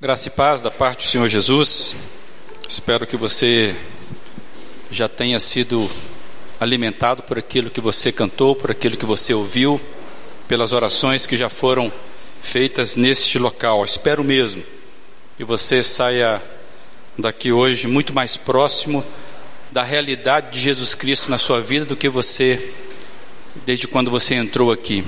Graça 0.00 0.28
e 0.28 0.30
paz 0.30 0.62
da 0.62 0.70
parte 0.70 1.04
do 1.04 1.10
Senhor 1.10 1.26
Jesus. 1.26 1.96
Espero 2.68 3.04
que 3.04 3.16
você 3.16 3.74
já 4.92 5.08
tenha 5.08 5.40
sido 5.40 5.90
alimentado 6.60 7.24
por 7.24 7.36
aquilo 7.36 7.68
que 7.68 7.80
você 7.80 8.12
cantou, 8.12 8.54
por 8.54 8.70
aquilo 8.70 8.96
que 8.96 9.04
você 9.04 9.34
ouviu, 9.34 9.80
pelas 10.46 10.72
orações 10.72 11.26
que 11.26 11.36
já 11.36 11.48
foram 11.48 11.92
feitas 12.40 12.94
neste 12.94 13.40
local. 13.40 13.84
Espero 13.84 14.22
mesmo 14.22 14.62
que 15.36 15.42
você 15.42 15.82
saia 15.82 16.40
daqui 17.18 17.50
hoje 17.50 17.88
muito 17.88 18.14
mais 18.14 18.36
próximo 18.36 19.04
da 19.72 19.82
realidade 19.82 20.52
de 20.52 20.60
Jesus 20.60 20.94
Cristo 20.94 21.28
na 21.28 21.38
sua 21.38 21.60
vida 21.60 21.84
do 21.84 21.96
que 21.96 22.08
você 22.08 22.72
desde 23.66 23.88
quando 23.88 24.12
você 24.12 24.36
entrou 24.36 24.70
aqui. 24.70 25.04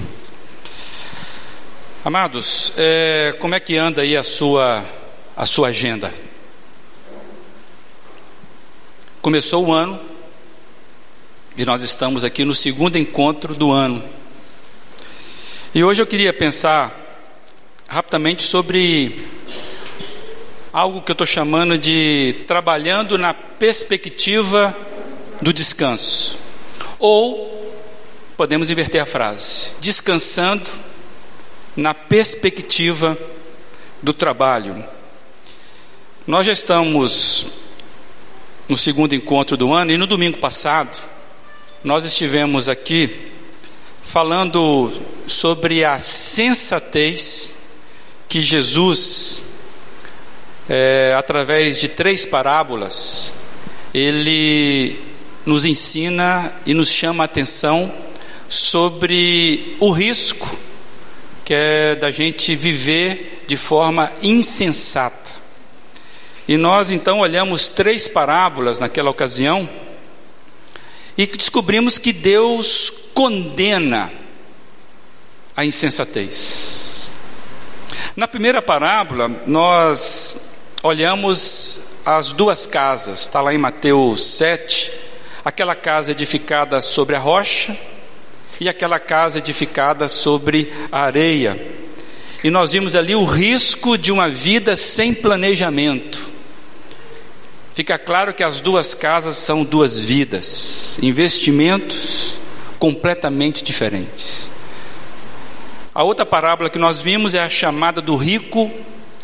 Amados, 2.02 2.72
é, 2.78 3.36
como 3.38 3.54
é 3.54 3.60
que 3.60 3.76
anda 3.76 4.00
aí 4.00 4.16
a 4.16 4.22
sua, 4.22 4.82
a 5.36 5.44
sua 5.44 5.68
agenda? 5.68 6.10
Começou 9.20 9.66
o 9.66 9.72
ano 9.72 10.00
e 11.58 11.64
nós 11.66 11.82
estamos 11.82 12.24
aqui 12.24 12.42
no 12.42 12.54
segundo 12.54 12.96
encontro 12.96 13.54
do 13.54 13.70
ano. 13.70 14.02
E 15.74 15.84
hoje 15.84 16.00
eu 16.00 16.06
queria 16.06 16.32
pensar 16.32 16.90
rapidamente 17.86 18.44
sobre 18.44 19.28
algo 20.72 21.02
que 21.02 21.10
eu 21.10 21.12
estou 21.12 21.26
chamando 21.26 21.76
de 21.76 22.34
trabalhando 22.46 23.18
na 23.18 23.34
perspectiva 23.34 24.74
do 25.42 25.52
descanso. 25.52 26.38
Ou 26.98 27.70
podemos 28.38 28.70
inverter 28.70 29.02
a 29.02 29.06
frase: 29.06 29.72
descansando 29.82 30.70
na 31.76 31.94
perspectiva 31.94 33.16
do 34.02 34.12
trabalho. 34.12 34.84
Nós 36.26 36.46
já 36.46 36.52
estamos 36.52 37.46
no 38.68 38.76
segundo 38.76 39.14
encontro 39.14 39.56
do 39.56 39.72
ano 39.72 39.90
e 39.90 39.96
no 39.96 40.06
domingo 40.06 40.38
passado 40.38 40.96
nós 41.82 42.04
estivemos 42.04 42.68
aqui 42.68 43.30
falando 44.02 44.92
sobre 45.26 45.84
a 45.84 45.98
sensatez 45.98 47.54
que 48.28 48.42
Jesus, 48.42 49.42
é, 50.68 51.14
através 51.18 51.80
de 51.80 51.88
três 51.88 52.24
parábolas, 52.24 53.32
ele 53.92 55.00
nos 55.44 55.64
ensina 55.64 56.52
e 56.66 56.74
nos 56.74 56.90
chama 56.90 57.24
a 57.24 57.26
atenção 57.26 57.92
sobre 58.48 59.76
o 59.80 59.90
risco 59.90 60.58
que 61.50 61.54
é 61.54 61.96
da 61.96 62.12
gente 62.12 62.54
viver 62.54 63.42
de 63.48 63.56
forma 63.56 64.12
insensata. 64.22 65.32
E 66.46 66.56
nós 66.56 66.92
então 66.92 67.18
olhamos 67.18 67.68
três 67.68 68.06
parábolas 68.06 68.78
naquela 68.78 69.10
ocasião 69.10 69.68
e 71.18 71.26
descobrimos 71.26 71.98
que 71.98 72.12
Deus 72.12 72.88
condena 73.12 74.12
a 75.56 75.64
insensatez. 75.64 77.10
Na 78.14 78.28
primeira 78.28 78.62
parábola, 78.62 79.28
nós 79.44 80.52
olhamos 80.84 81.80
as 82.06 82.32
duas 82.32 82.64
casas, 82.64 83.22
está 83.22 83.40
lá 83.40 83.52
em 83.52 83.58
Mateus 83.58 84.22
7, 84.22 84.92
aquela 85.44 85.74
casa 85.74 86.12
edificada 86.12 86.80
sobre 86.80 87.16
a 87.16 87.18
rocha 87.18 87.76
e 88.60 88.68
aquela 88.68 89.00
casa 89.00 89.38
edificada 89.38 90.08
sobre 90.08 90.70
a 90.92 91.00
areia. 91.00 91.58
E 92.44 92.50
nós 92.50 92.72
vimos 92.72 92.94
ali 92.94 93.14
o 93.14 93.24
risco 93.24 93.96
de 93.96 94.12
uma 94.12 94.28
vida 94.28 94.76
sem 94.76 95.14
planejamento. 95.14 96.30
Fica 97.74 97.98
claro 97.98 98.34
que 98.34 98.42
as 98.42 98.60
duas 98.60 98.94
casas 98.94 99.36
são 99.36 99.64
duas 99.64 99.98
vidas, 99.98 100.98
investimentos 101.02 102.36
completamente 102.78 103.64
diferentes. 103.64 104.50
A 105.94 106.02
outra 106.02 106.26
parábola 106.26 106.68
que 106.68 106.78
nós 106.78 107.00
vimos 107.00 107.34
é 107.34 107.40
a 107.40 107.48
chamada 107.48 108.02
do 108.02 108.16
rico 108.16 108.70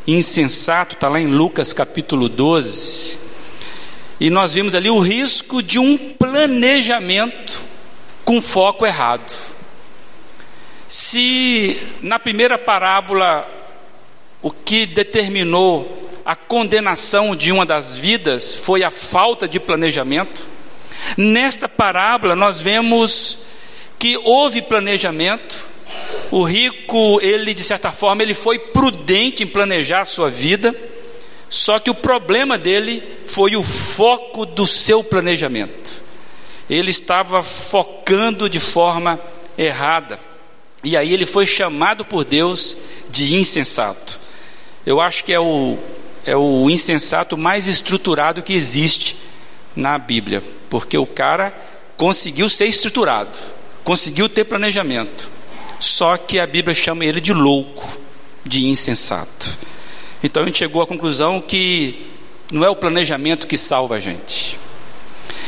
insensato, 0.07 0.95
está 0.95 1.09
lá 1.09 1.21
em 1.21 1.27
Lucas 1.27 1.73
capítulo 1.73 2.29
12. 2.29 3.19
E 4.19 4.31
nós 4.31 4.55
vimos 4.55 4.75
ali 4.75 4.89
o 4.89 4.99
risco 4.99 5.63
de 5.63 5.79
um 5.79 5.99
planejamento 5.99 7.66
com 8.27 8.43
foco 8.43 8.85
errado. 8.85 9.33
Se 10.89 11.81
na 12.03 12.19
primeira 12.19 12.59
parábola 12.59 13.49
o 14.43 14.51
que 14.51 14.85
determinou 14.85 16.11
a 16.25 16.35
condenação 16.35 17.37
de 17.37 17.53
uma 17.53 17.65
das 17.65 17.95
vidas 17.95 18.57
foi 18.57 18.83
a 18.83 18.91
falta 18.91 19.49
de 19.49 19.61
planejamento, 19.61 20.43
nesta 21.17 21.69
parábola 21.69 22.35
nós 22.35 22.61
vemos 22.61 23.39
que 23.97 24.19
houve 24.19 24.61
planejamento. 24.61 25.71
O 26.33 26.43
rico, 26.43 27.21
ele 27.23 27.55
de 27.55 27.63
certa 27.63 27.93
forma, 27.93 28.21
ele 28.25 28.35
foi 28.35 28.59
prudente 28.59 29.45
em 29.45 29.47
planejar 29.47 30.01
a 30.01 30.05
sua 30.05 30.29
vida, 30.29 30.75
só 31.49 31.79
que 31.79 31.91
o 31.91 31.95
problema 31.95 32.59
dele 32.59 33.05
foi 33.25 33.55
o 33.55 33.63
foco 33.63 34.45
do 34.45 34.67
seu 34.67 35.05
planejamento 35.05 36.06
ele 36.69 36.91
estava 36.91 37.43
focando 37.43 38.49
de 38.49 38.61
forma 38.61 39.21
errada. 39.57 40.19
E 40.83 40.97
aí 40.97 41.13
ele 41.13 41.27
foi 41.27 41.47
chamado 41.47 42.05
por 42.05 42.25
Deus 42.25 42.77
de 43.09 43.37
insensato. 43.37 44.21
Eu 44.85 45.01
acho 45.01 45.25
que 45.25 45.33
é 45.33 45.41
o, 45.41 45.79
é 46.25 46.37
o 46.37 46.69
insensato 46.71 47.37
mais 47.37 47.67
estruturado 47.67 48.43
que 48.43 48.53
existe 48.53 49.17
na 49.75 49.99
Bíblia, 49.99 50.43
porque 50.71 50.97
o 50.97 51.07
cara 51.07 51.53
conseguiu 51.97 52.49
ser 52.49 52.67
estruturado, 52.67 53.37
conseguiu 53.83 54.29
ter 54.29 54.45
planejamento, 54.45 55.31
só 55.81 56.17
que 56.17 56.39
a 56.39 56.47
Bíblia 56.47 56.75
chama 56.75 57.05
ele 57.05 57.21
de 57.21 57.33
louco, 57.33 57.99
de 58.45 58.67
insensato. 58.67 59.59
Então 60.23 60.43
a 60.43 60.47
gente 60.47 60.59
chegou 60.59 60.83
à 60.83 60.87
conclusão 60.87 61.41
que 61.41 62.11
não 62.51 62.65
é 62.65 62.71
o 62.71 62.77
planejamento 62.77 63.47
que 63.47 63.57
salva 63.57 63.97
a 63.97 64.01
gente. 64.01 64.59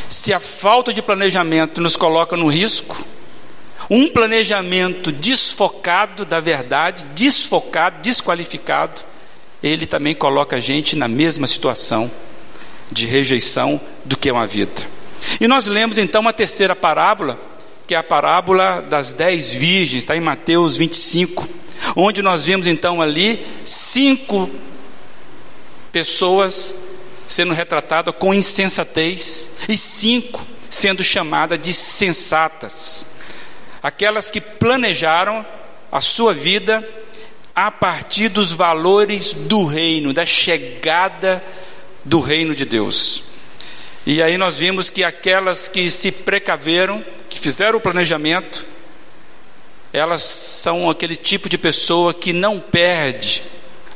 Se 0.09 0.33
a 0.33 0.39
falta 0.39 0.91
de 0.91 1.03
planejamento 1.03 1.79
nos 1.79 1.95
coloca 1.95 2.35
no 2.35 2.47
risco, 2.47 3.05
um 3.91 4.07
planejamento 4.07 5.11
desfocado 5.11 6.25
da 6.25 6.39
verdade, 6.39 7.05
desfocado, 7.13 8.01
desqualificado, 8.01 9.01
ele 9.61 9.85
também 9.85 10.15
coloca 10.15 10.55
a 10.55 10.59
gente 10.59 10.95
na 10.95 11.07
mesma 11.07 11.45
situação 11.45 12.09
de 12.91 13.05
rejeição 13.05 13.79
do 14.03 14.17
que 14.17 14.31
uma 14.31 14.47
vida. 14.47 14.81
E 15.39 15.47
nós 15.47 15.67
lemos 15.67 15.99
então 15.99 16.21
uma 16.21 16.33
terceira 16.33 16.75
parábola, 16.75 17.39
que 17.85 17.93
é 17.93 17.97
a 17.97 18.03
parábola 18.03 18.81
das 18.81 19.13
dez 19.13 19.51
virgens, 19.51 20.03
está 20.03 20.17
em 20.17 20.21
Mateus 20.21 20.75
25, 20.75 21.47
onde 21.95 22.23
nós 22.23 22.45
vemos 22.45 22.65
então 22.65 22.99
ali 22.99 23.45
cinco 23.63 24.49
pessoas 25.91 26.75
sendo 27.29 27.53
retratada 27.53 28.11
com 28.11 28.33
insensatez, 28.33 29.51
e 29.69 29.77
cinco 29.77 30.45
sendo 30.67 31.03
chamada 31.03 31.57
de 31.57 31.71
sensatas. 31.71 33.05
Aquelas 33.81 34.31
que 34.31 34.41
planejaram 34.41 35.45
a 35.91 36.01
sua 36.01 36.33
vida 36.33 36.85
a 37.55 37.69
partir 37.69 38.29
dos 38.29 38.51
valores 38.51 39.33
do 39.35 39.65
reino, 39.65 40.11
da 40.11 40.25
chegada 40.25 41.43
do 42.03 42.19
reino 42.19 42.55
de 42.55 42.65
Deus. 42.65 43.23
E 44.07 44.23
aí 44.23 44.35
nós 44.37 44.57
vimos 44.57 44.89
que 44.89 45.03
aquelas 45.03 45.67
que 45.67 45.91
se 45.91 46.11
precaveram, 46.11 47.05
que 47.29 47.39
fizeram 47.39 47.77
o 47.77 47.81
planejamento, 47.81 48.65
elas 49.93 50.23
são 50.23 50.89
aquele 50.89 51.15
tipo 51.15 51.47
de 51.47 51.59
pessoa 51.59 52.11
que 52.11 52.33
não 52.33 52.59
perde 52.59 53.43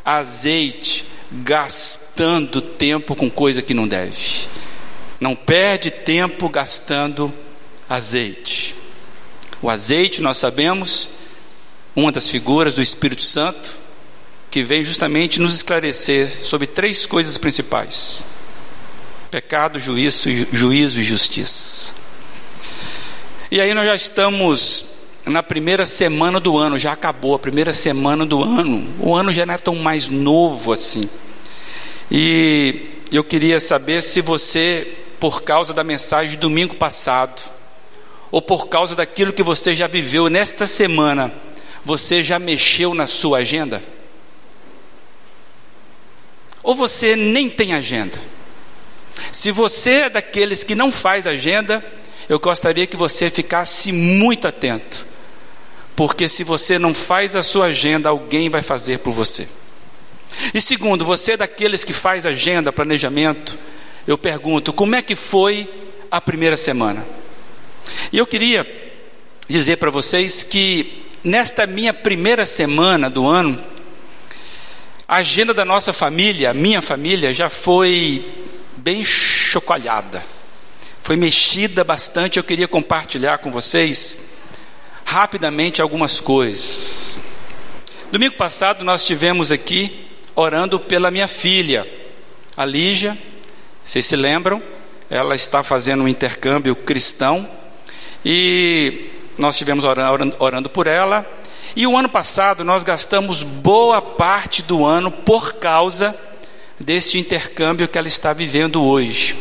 azeite, 0.05 1.05
gastando 1.41 2.61
tempo 2.61 3.15
com 3.15 3.29
coisa 3.29 3.61
que 3.61 3.73
não 3.73 3.87
deve. 3.87 4.47
Não 5.19 5.35
perde 5.35 5.89
tempo 5.89 6.47
gastando 6.47 7.33
azeite. 7.89 8.75
O 9.61 9.69
azeite, 9.69 10.21
nós 10.21 10.37
sabemos, 10.37 11.09
uma 11.95 12.11
das 12.11 12.29
figuras 12.29 12.73
do 12.73 12.81
Espírito 12.81 13.21
Santo, 13.23 13.79
que 14.51 14.61
vem 14.61 14.83
justamente 14.83 15.39
nos 15.39 15.55
esclarecer 15.55 16.29
sobre 16.29 16.67
três 16.67 17.05
coisas 17.05 17.37
principais: 17.37 18.25
pecado, 19.31 19.79
juízo, 19.79 20.29
juízo 20.51 20.99
e 20.99 21.03
justiça. 21.03 21.93
E 23.49 23.59
aí 23.59 23.73
nós 23.73 23.85
já 23.85 23.95
estamos 23.95 24.92
na 25.25 25.41
primeira 25.41 25.85
semana 25.85 26.39
do 26.39 26.57
ano, 26.57 26.77
já 26.77 26.91
acabou 26.91 27.33
a 27.35 27.39
primeira 27.39 27.73
semana 27.73 28.25
do 28.25 28.43
ano. 28.43 28.87
O 28.99 29.15
ano 29.15 29.31
já 29.31 29.45
não 29.45 29.53
é 29.53 29.57
tão 29.57 29.75
mais 29.75 30.09
novo 30.09 30.73
assim. 30.73 31.09
E 32.11 32.99
eu 33.11 33.23
queria 33.23 33.59
saber 33.59 34.01
se 34.01 34.21
você, 34.21 34.95
por 35.19 35.43
causa 35.43 35.73
da 35.73 35.83
mensagem 35.83 36.31
de 36.31 36.37
domingo 36.37 36.75
passado, 36.75 37.41
ou 38.31 38.41
por 38.41 38.67
causa 38.67 38.95
daquilo 38.95 39.33
que 39.33 39.43
você 39.43 39.75
já 39.75 39.87
viveu 39.87 40.29
nesta 40.29 40.67
semana, 40.67 41.31
você 41.85 42.23
já 42.23 42.39
mexeu 42.39 42.93
na 42.93 43.07
sua 43.07 43.39
agenda? 43.39 43.81
ou 46.63 46.73
você 46.73 47.15
nem 47.15 47.49
tem 47.49 47.73
agenda. 47.73 48.17
Se 49.31 49.51
você 49.51 49.91
é 49.91 50.09
daqueles 50.09 50.63
que 50.63 50.73
não 50.73 50.91
faz 50.91 51.27
agenda, 51.27 51.83
eu 52.29 52.39
gostaria 52.39 52.87
que 52.87 52.95
você 52.95 53.29
ficasse 53.29 53.91
muito 53.91 54.47
atento, 54.47 55.05
porque 55.95 56.27
se 56.27 56.43
você 56.43 56.79
não 56.79 56.93
faz 56.93 57.35
a 57.35 57.43
sua 57.43 57.67
agenda, 57.67 58.09
alguém 58.09 58.49
vai 58.49 58.61
fazer 58.61 58.99
por 58.99 59.11
você. 59.11 59.47
E 60.53 60.61
segundo, 60.61 61.05
você 61.05 61.33
é 61.33 61.37
daqueles 61.37 61.83
que 61.83 61.93
faz 61.93 62.25
agenda, 62.25 62.73
planejamento, 62.73 63.57
eu 64.07 64.17
pergunto, 64.17 64.73
como 64.73 64.95
é 64.95 65.01
que 65.01 65.15
foi 65.15 65.69
a 66.09 66.19
primeira 66.19 66.57
semana? 66.57 67.05
E 68.11 68.17
eu 68.17 68.25
queria 68.25 68.65
dizer 69.47 69.77
para 69.77 69.91
vocês 69.91 70.43
que 70.43 71.03
nesta 71.23 71.67
minha 71.67 71.93
primeira 71.93 72.45
semana 72.45 73.09
do 73.09 73.27
ano, 73.27 73.61
a 75.07 75.17
agenda 75.17 75.53
da 75.53 75.63
nossa 75.63 75.93
família, 75.93 76.53
minha 76.53 76.81
família, 76.81 77.33
já 77.33 77.49
foi 77.49 78.25
bem 78.77 79.03
chocolhada. 79.03 80.23
Foi 81.03 81.15
mexida 81.15 81.83
bastante. 81.83 82.37
Eu 82.37 82.43
queria 82.43 82.67
compartilhar 82.67 83.37
com 83.37 83.51
vocês 83.51 84.32
rapidamente 85.05 85.81
algumas 85.81 86.19
coisas. 86.19 87.19
Domingo 88.11 88.35
passado 88.35 88.83
nós 88.85 89.01
estivemos 89.01 89.51
aqui 89.51 90.05
orando 90.35 90.79
pela 90.79 91.11
minha 91.11 91.27
filha, 91.27 91.87
a 92.55 92.65
Lígia. 92.65 93.17
Vocês 93.83 94.05
se 94.05 94.15
lembram? 94.15 94.61
Ela 95.09 95.35
está 95.35 95.63
fazendo 95.63 96.03
um 96.03 96.07
intercâmbio 96.07 96.75
cristão 96.75 97.47
e 98.25 99.09
nós 99.37 99.55
estivemos 99.55 99.83
orando, 99.83 100.35
orando 100.39 100.69
por 100.69 100.87
ela. 100.87 101.25
E 101.75 101.87
o 101.87 101.97
ano 101.97 102.07
passado 102.07 102.63
nós 102.63 102.83
gastamos 102.83 103.41
boa 103.41 104.01
parte 104.01 104.61
do 104.61 104.85
ano 104.85 105.09
por 105.09 105.53
causa 105.53 106.15
deste 106.79 107.17
intercâmbio 107.17 107.87
que 107.87 107.97
ela 107.97 108.07
está 108.07 108.33
vivendo 108.33 108.83
hoje. 108.83 109.35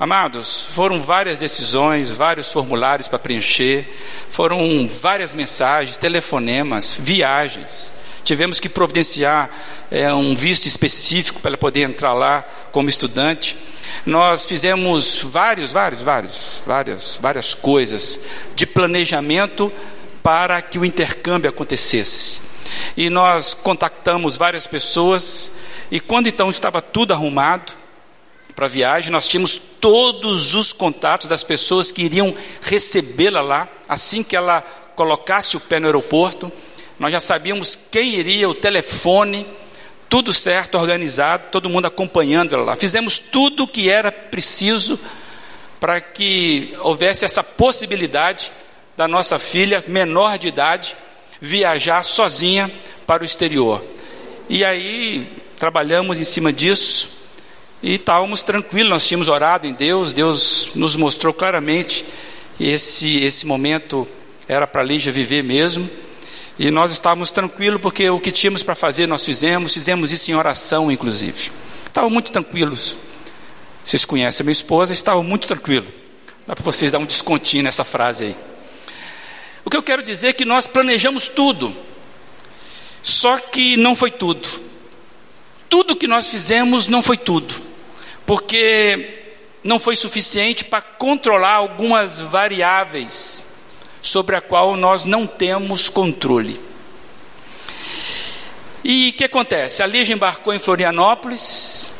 Amados, 0.00 0.60
foram 0.60 1.00
várias 1.00 1.40
decisões, 1.40 2.08
vários 2.08 2.52
formulários 2.52 3.08
para 3.08 3.18
preencher, 3.18 3.84
foram 4.30 4.86
várias 4.86 5.34
mensagens, 5.34 5.96
telefonemas, 5.96 6.96
viagens. 7.00 7.92
Tivemos 8.22 8.60
que 8.60 8.68
providenciar 8.68 9.50
é, 9.90 10.14
um 10.14 10.36
visto 10.36 10.66
específico 10.66 11.40
para 11.40 11.56
poder 11.56 11.80
entrar 11.80 12.12
lá 12.12 12.44
como 12.70 12.88
estudante. 12.88 13.56
Nós 14.06 14.44
fizemos 14.46 15.20
vários, 15.24 15.72
vários, 15.72 16.00
vários, 16.00 16.62
várias, 16.64 17.18
várias 17.20 17.54
coisas 17.54 18.20
de 18.54 18.66
planejamento 18.66 19.72
para 20.22 20.62
que 20.62 20.78
o 20.78 20.84
intercâmbio 20.84 21.50
acontecesse. 21.50 22.40
E 22.96 23.10
nós 23.10 23.52
contactamos 23.52 24.36
várias 24.36 24.64
pessoas, 24.64 25.50
e 25.90 25.98
quando 25.98 26.28
então 26.28 26.50
estava 26.50 26.80
tudo 26.80 27.12
arrumado 27.12 27.72
para 28.58 28.66
a 28.66 28.68
viagem, 28.68 29.12
nós 29.12 29.28
tínhamos 29.28 29.56
todos 29.56 30.56
os 30.56 30.72
contatos 30.72 31.28
das 31.28 31.44
pessoas 31.44 31.92
que 31.92 32.02
iriam 32.02 32.34
recebê-la 32.60 33.40
lá, 33.40 33.68
assim 33.88 34.20
que 34.20 34.34
ela 34.34 34.62
colocasse 34.96 35.56
o 35.56 35.60
pé 35.60 35.78
no 35.78 35.86
aeroporto. 35.86 36.50
Nós 36.98 37.12
já 37.12 37.20
sabíamos 37.20 37.78
quem 37.88 38.16
iria, 38.16 38.48
o 38.48 38.54
telefone, 38.56 39.46
tudo 40.08 40.32
certo, 40.32 40.76
organizado, 40.76 41.52
todo 41.52 41.68
mundo 41.68 41.86
acompanhando 41.86 42.52
ela 42.52 42.64
lá. 42.64 42.74
Fizemos 42.74 43.20
tudo 43.20 43.62
o 43.62 43.68
que 43.68 43.88
era 43.88 44.10
preciso 44.10 44.98
para 45.78 46.00
que 46.00 46.76
houvesse 46.80 47.24
essa 47.24 47.44
possibilidade 47.44 48.50
da 48.96 49.06
nossa 49.06 49.38
filha, 49.38 49.84
menor 49.86 50.36
de 50.36 50.48
idade, 50.48 50.96
viajar 51.40 52.02
sozinha 52.02 52.68
para 53.06 53.22
o 53.22 53.24
exterior. 53.24 53.86
E 54.48 54.64
aí 54.64 55.30
trabalhamos 55.56 56.18
em 56.18 56.24
cima 56.24 56.52
disso 56.52 57.17
e 57.82 57.94
estávamos 57.94 58.42
tranquilos, 58.42 58.90
nós 58.90 59.06
tínhamos 59.06 59.28
orado 59.28 59.66
em 59.66 59.72
Deus, 59.72 60.12
Deus 60.12 60.70
nos 60.74 60.96
mostrou 60.96 61.32
claramente 61.32 62.04
esse, 62.58 63.22
esse 63.22 63.46
momento 63.46 64.06
era 64.48 64.66
para 64.66 64.82
Lígia 64.82 65.12
viver 65.12 65.44
mesmo. 65.44 65.88
E 66.58 66.72
nós 66.72 66.90
estávamos 66.90 67.30
tranquilos 67.30 67.80
porque 67.80 68.10
o 68.10 68.18
que 68.18 68.32
tínhamos 68.32 68.64
para 68.64 68.74
fazer 68.74 69.06
nós 69.06 69.24
fizemos, 69.24 69.72
fizemos 69.72 70.10
isso 70.10 70.30
em 70.30 70.34
oração 70.34 70.90
inclusive. 70.90 71.52
Estavam 71.86 72.10
muito 72.10 72.32
tranquilos. 72.32 72.98
Vocês 73.84 74.04
conhecem 74.04 74.42
a 74.42 74.44
minha 74.44 74.52
esposa, 74.52 74.92
estavam 74.92 75.22
muito 75.22 75.46
tranquilos. 75.46 75.88
Dá 76.46 76.56
para 76.56 76.64
vocês 76.64 76.90
dar 76.90 76.98
um 76.98 77.06
descontinho 77.06 77.62
nessa 77.62 77.84
frase 77.84 78.24
aí. 78.24 78.36
O 79.64 79.70
que 79.70 79.76
eu 79.76 79.82
quero 79.82 80.02
dizer 80.02 80.28
é 80.28 80.32
que 80.32 80.44
nós 80.44 80.66
planejamos 80.66 81.28
tudo, 81.28 81.76
só 83.02 83.38
que 83.38 83.76
não 83.76 83.94
foi 83.94 84.10
tudo. 84.10 84.48
Tudo 85.68 85.94
que 85.94 86.06
nós 86.06 86.28
fizemos 86.28 86.88
não 86.88 87.02
foi 87.02 87.18
tudo, 87.18 87.54
porque 88.28 89.24
não 89.64 89.80
foi 89.80 89.96
suficiente 89.96 90.62
para 90.62 90.82
controlar 90.82 91.54
algumas 91.54 92.20
variáveis 92.20 93.54
sobre 94.02 94.36
a 94.36 94.40
qual 94.42 94.76
nós 94.76 95.06
não 95.06 95.26
temos 95.26 95.88
controle. 95.88 96.60
E 98.84 99.08
o 99.08 99.12
que 99.16 99.24
acontece? 99.24 99.82
A 99.82 99.86
Lígia 99.86 100.12
embarcou 100.12 100.52
em 100.52 100.58
Florianópolis, 100.58 101.90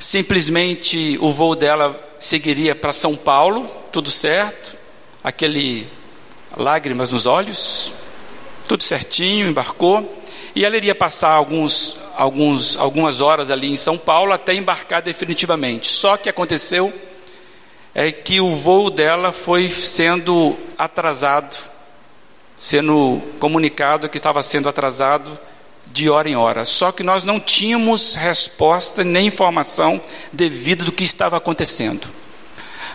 simplesmente 0.00 1.18
o 1.20 1.30
voo 1.30 1.54
dela 1.54 2.02
seguiria 2.18 2.74
para 2.74 2.94
São 2.94 3.14
Paulo, 3.14 3.66
tudo 3.92 4.10
certo, 4.10 4.74
aquele 5.22 5.86
lágrimas 6.56 7.12
nos 7.12 7.26
olhos, 7.26 7.92
tudo 8.66 8.82
certinho, 8.82 9.46
embarcou, 9.46 10.23
e 10.54 10.64
ela 10.64 10.76
iria 10.76 10.94
passar 10.94 11.30
alguns, 11.30 11.98
alguns, 12.16 12.76
algumas 12.76 13.20
horas 13.20 13.50
ali 13.50 13.70
em 13.70 13.76
São 13.76 13.98
Paulo 13.98 14.32
até 14.32 14.54
embarcar 14.54 15.02
definitivamente. 15.02 15.88
Só 15.88 16.16
que 16.16 16.28
aconteceu 16.28 16.92
é 17.94 18.12
que 18.12 18.40
o 18.40 18.54
voo 18.54 18.88
dela 18.88 19.32
foi 19.32 19.68
sendo 19.68 20.56
atrasado, 20.78 21.56
sendo 22.56 23.20
comunicado 23.40 24.08
que 24.08 24.16
estava 24.16 24.42
sendo 24.42 24.68
atrasado 24.68 25.38
de 25.86 26.08
hora 26.08 26.28
em 26.28 26.36
hora. 26.36 26.64
Só 26.64 26.92
que 26.92 27.02
nós 27.02 27.24
não 27.24 27.40
tínhamos 27.40 28.14
resposta 28.14 29.02
nem 29.02 29.26
informação 29.26 30.00
devida 30.32 30.84
do 30.84 30.92
que 30.92 31.04
estava 31.04 31.36
acontecendo. 31.36 32.08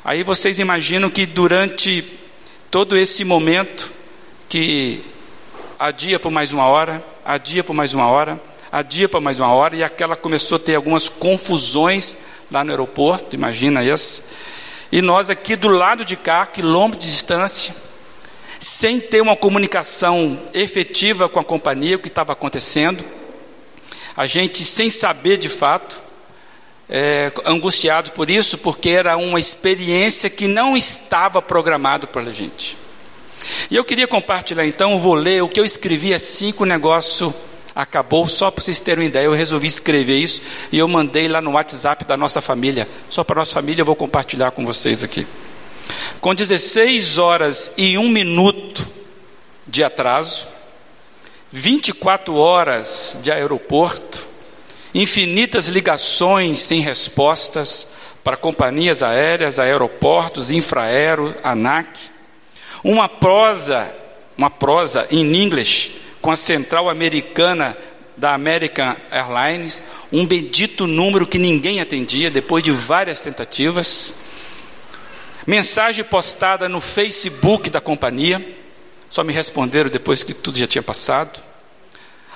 Aí 0.04 0.24
vocês 0.24 0.60
imaginam 0.60 1.10
que 1.10 1.26
durante 1.26 2.06
todo 2.72 2.98
esse 2.98 3.26
momento 3.26 3.92
que 4.48 5.04
adia 5.78 6.20
por 6.20 6.32
mais 6.32 6.52
uma 6.52 6.66
hora, 6.66 7.04
adia 7.24 7.64
por 7.64 7.74
mais 7.74 7.94
uma 7.94 8.08
hora, 8.08 8.40
adia 8.72 9.10
por 9.10 9.22
mais 9.22 9.40
uma 9.40 9.52
hora, 9.52 9.76
e 9.76 9.84
aquela 9.84 10.16
começou 10.16 10.58
a 10.58 10.60
ter 10.60 10.76
algumas 10.76 11.10
confusões 11.10 12.18
lá 12.52 12.64
no 12.64 12.72
aeroporto, 12.72 13.36
imagina 13.36 13.84
isso. 13.84 14.24
E 14.92 15.02
nós 15.02 15.30
aqui 15.30 15.56
do 15.56 15.70
lado 15.70 16.04
de 16.04 16.16
cá, 16.16 16.46
quilômetro 16.46 17.00
de 17.00 17.08
distância, 17.08 17.76
sem 18.60 19.00
ter 19.00 19.22
uma 19.22 19.36
comunicação 19.36 20.40
efetiva 20.54 21.30
com 21.30 21.40
a 21.40 21.44
companhia, 21.44 21.96
o 21.96 22.00
que 22.00 22.08
estava 22.08 22.34
acontecendo, 22.34 23.04
a 24.16 24.26
gente 24.26 24.66
sem 24.66 24.90
saber 24.90 25.38
de 25.38 25.48
fato, 25.48 26.02
é, 26.90 27.32
angustiado 27.46 28.12
por 28.12 28.30
isso, 28.30 28.58
porque 28.58 28.90
era 28.90 29.16
uma 29.16 29.40
experiência 29.40 30.30
que 30.30 30.48
não 30.48 30.76
estava 30.76 31.42
programado 31.42 32.08
para 32.08 32.24
a 32.24 32.32
gente. 32.32 32.76
E 33.70 33.76
eu 33.76 33.84
queria 33.84 34.08
compartilhar 34.08 34.66
então, 34.66 34.98
vou 35.00 35.14
ler 35.14 35.44
o 35.44 35.50
que 35.50 35.60
eu 35.60 35.66
escrevi 35.66 36.14
assim 36.14 36.52
que 36.52 36.64
o 36.64 36.66
negócio 36.66 37.34
acabou, 37.76 38.28
só 38.28 38.52
para 38.52 38.64
vocês 38.64 38.80
terem 38.80 39.04
uma 39.04 39.10
ideia. 39.10 39.26
Eu 39.26 39.34
resolvi 39.34 39.68
escrever 39.68 40.18
isso 40.18 40.42
e 40.72 40.78
eu 40.78 40.88
mandei 40.88 41.28
lá 41.28 41.42
no 41.42 41.52
WhatsApp 41.52 42.06
da 42.06 42.18
nossa 42.18 42.42
família. 42.42 42.88
Só 43.10 43.24
para 43.24 43.38
a 43.38 43.42
nossa 43.42 43.54
família 43.54 43.82
eu 43.82 43.86
vou 43.86 43.96
compartilhar 43.96 44.52
com 44.52 44.66
vocês 44.66 45.04
aqui. 45.04 45.26
Com 46.20 46.36
16 46.36 47.18
horas 47.18 47.74
e 47.78 47.98
1 47.98 48.10
minuto 48.10 48.88
de 49.66 49.84
atraso, 49.84 50.48
24 51.52 52.36
horas 52.36 53.20
de 53.22 53.32
aeroporto, 53.32 54.28
infinitas 54.94 55.68
ligações 55.68 56.60
sem 56.60 56.82
respostas 56.82 57.88
para 58.24 58.38
companhias 58.38 59.02
aéreas, 59.02 59.60
aeroportos, 59.60 60.52
infraero, 60.52 61.36
ANAC, 61.44 61.98
uma 62.84 63.10
prosa, 63.10 63.94
uma 64.38 64.50
prosa 64.50 65.08
em 65.12 65.36
inglês 65.36 65.92
com 66.22 66.32
a 66.32 66.36
central 66.36 66.90
americana 66.90 67.78
da 68.18 68.34
American 68.34 68.96
Airlines, 69.10 69.82
um 70.12 70.26
bendito 70.26 70.86
número 70.86 71.26
que 71.26 71.38
ninguém 71.38 71.80
atendia 71.80 72.30
depois 72.30 72.62
de 72.62 72.72
várias 72.72 73.22
tentativas. 73.22 74.16
Mensagem 75.48 76.04
postada 76.04 76.68
no 76.68 76.82
Facebook 76.82 77.70
da 77.70 77.80
companhia, 77.80 78.56
só 79.10 79.24
me 79.24 79.32
responderam 79.32 79.90
depois 79.90 80.22
que 80.22 80.34
tudo 80.34 80.58
já 80.58 80.68
tinha 80.68 80.84
passado. 80.84 81.40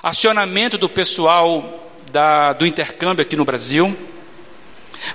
Acionamento 0.02 0.78
do 0.78 0.88
pessoal 0.88 1.90
da, 2.10 2.54
do 2.54 2.66
intercâmbio 2.66 3.22
aqui 3.22 3.36
no 3.36 3.44
Brasil, 3.44 3.96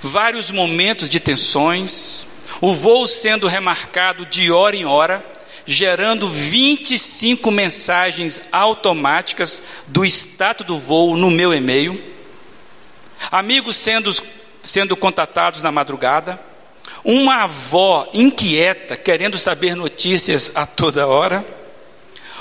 vários 0.00 0.50
momentos 0.50 1.08
de 1.08 1.18
tensões, 1.18 2.26
o 2.60 2.72
voo 2.72 3.06
sendo 3.06 3.46
remarcado 3.46 4.26
de 4.26 4.52
hora 4.52 4.76
em 4.76 4.84
hora, 4.84 5.24
gerando 5.64 6.28
25 6.28 7.50
mensagens 7.50 8.42
automáticas 8.52 9.62
do 9.86 10.04
status 10.04 10.66
do 10.66 10.78
voo 10.78 11.16
no 11.16 11.30
meu 11.30 11.54
e-mail. 11.54 12.02
amigos 13.30 13.76
sendo, 13.76 14.10
sendo 14.62 14.96
contatados 14.96 15.62
na 15.62 15.70
madrugada, 15.70 16.40
uma 17.04 17.44
avó 17.44 18.08
inquieta 18.12 18.96
querendo 18.96 19.38
saber 19.38 19.74
notícias 19.74 20.50
a 20.54 20.66
toda 20.66 21.06
hora, 21.06 21.44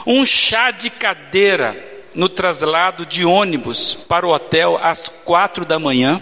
um 0.06 0.26
chá 0.26 0.72
de 0.72 0.90
cadeira 0.90 1.86
no 2.16 2.28
traslado 2.28 3.06
de 3.06 3.24
ônibus 3.24 3.94
para 3.94 4.26
o 4.26 4.34
hotel 4.34 4.80
às 4.82 5.08
quatro 5.08 5.66
da 5.66 5.78
manhã, 5.80 6.22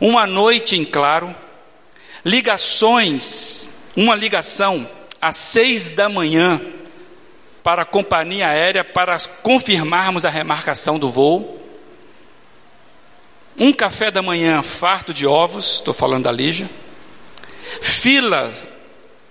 uma 0.00 0.26
noite 0.26 0.76
em 0.76 0.84
claro, 0.84 1.34
ligações, 2.26 3.70
uma 3.96 4.16
ligação 4.16 4.84
às 5.22 5.36
seis 5.36 5.90
da 5.90 6.08
manhã 6.08 6.60
para 7.62 7.82
a 7.82 7.84
companhia 7.84 8.48
aérea 8.48 8.82
para 8.82 9.16
confirmarmos 9.44 10.24
a 10.24 10.28
remarcação 10.28 10.98
do 10.98 11.08
voo, 11.08 11.62
um 13.56 13.72
café 13.72 14.10
da 14.10 14.22
manhã 14.22 14.60
farto 14.60 15.14
de 15.14 15.24
ovos, 15.24 15.74
estou 15.74 15.94
falando 15.94 16.24
da 16.24 16.32
Lígia, 16.32 16.68
filas, 17.80 18.64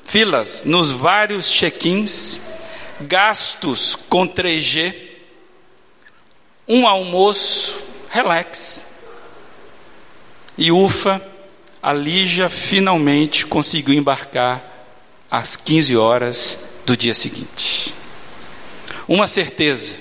filas 0.02 0.64
nos 0.64 0.94
vários 0.94 1.52
check-ins, 1.52 2.40
gastos 3.02 3.94
com 3.94 4.26
3G, 4.26 4.96
um 6.66 6.88
almoço, 6.88 7.78
relax. 8.10 8.86
E 10.58 10.72
ufa, 10.72 11.35
a 11.86 11.94
Lígia 11.94 12.50
finalmente 12.50 13.46
conseguiu 13.46 13.94
embarcar 13.94 14.60
às 15.30 15.56
15 15.56 15.96
horas 15.96 16.60
do 16.84 16.98
dia 16.98 17.14
seguinte. 17.14 17.94
Uma 19.08 19.28
certeza: 19.28 19.96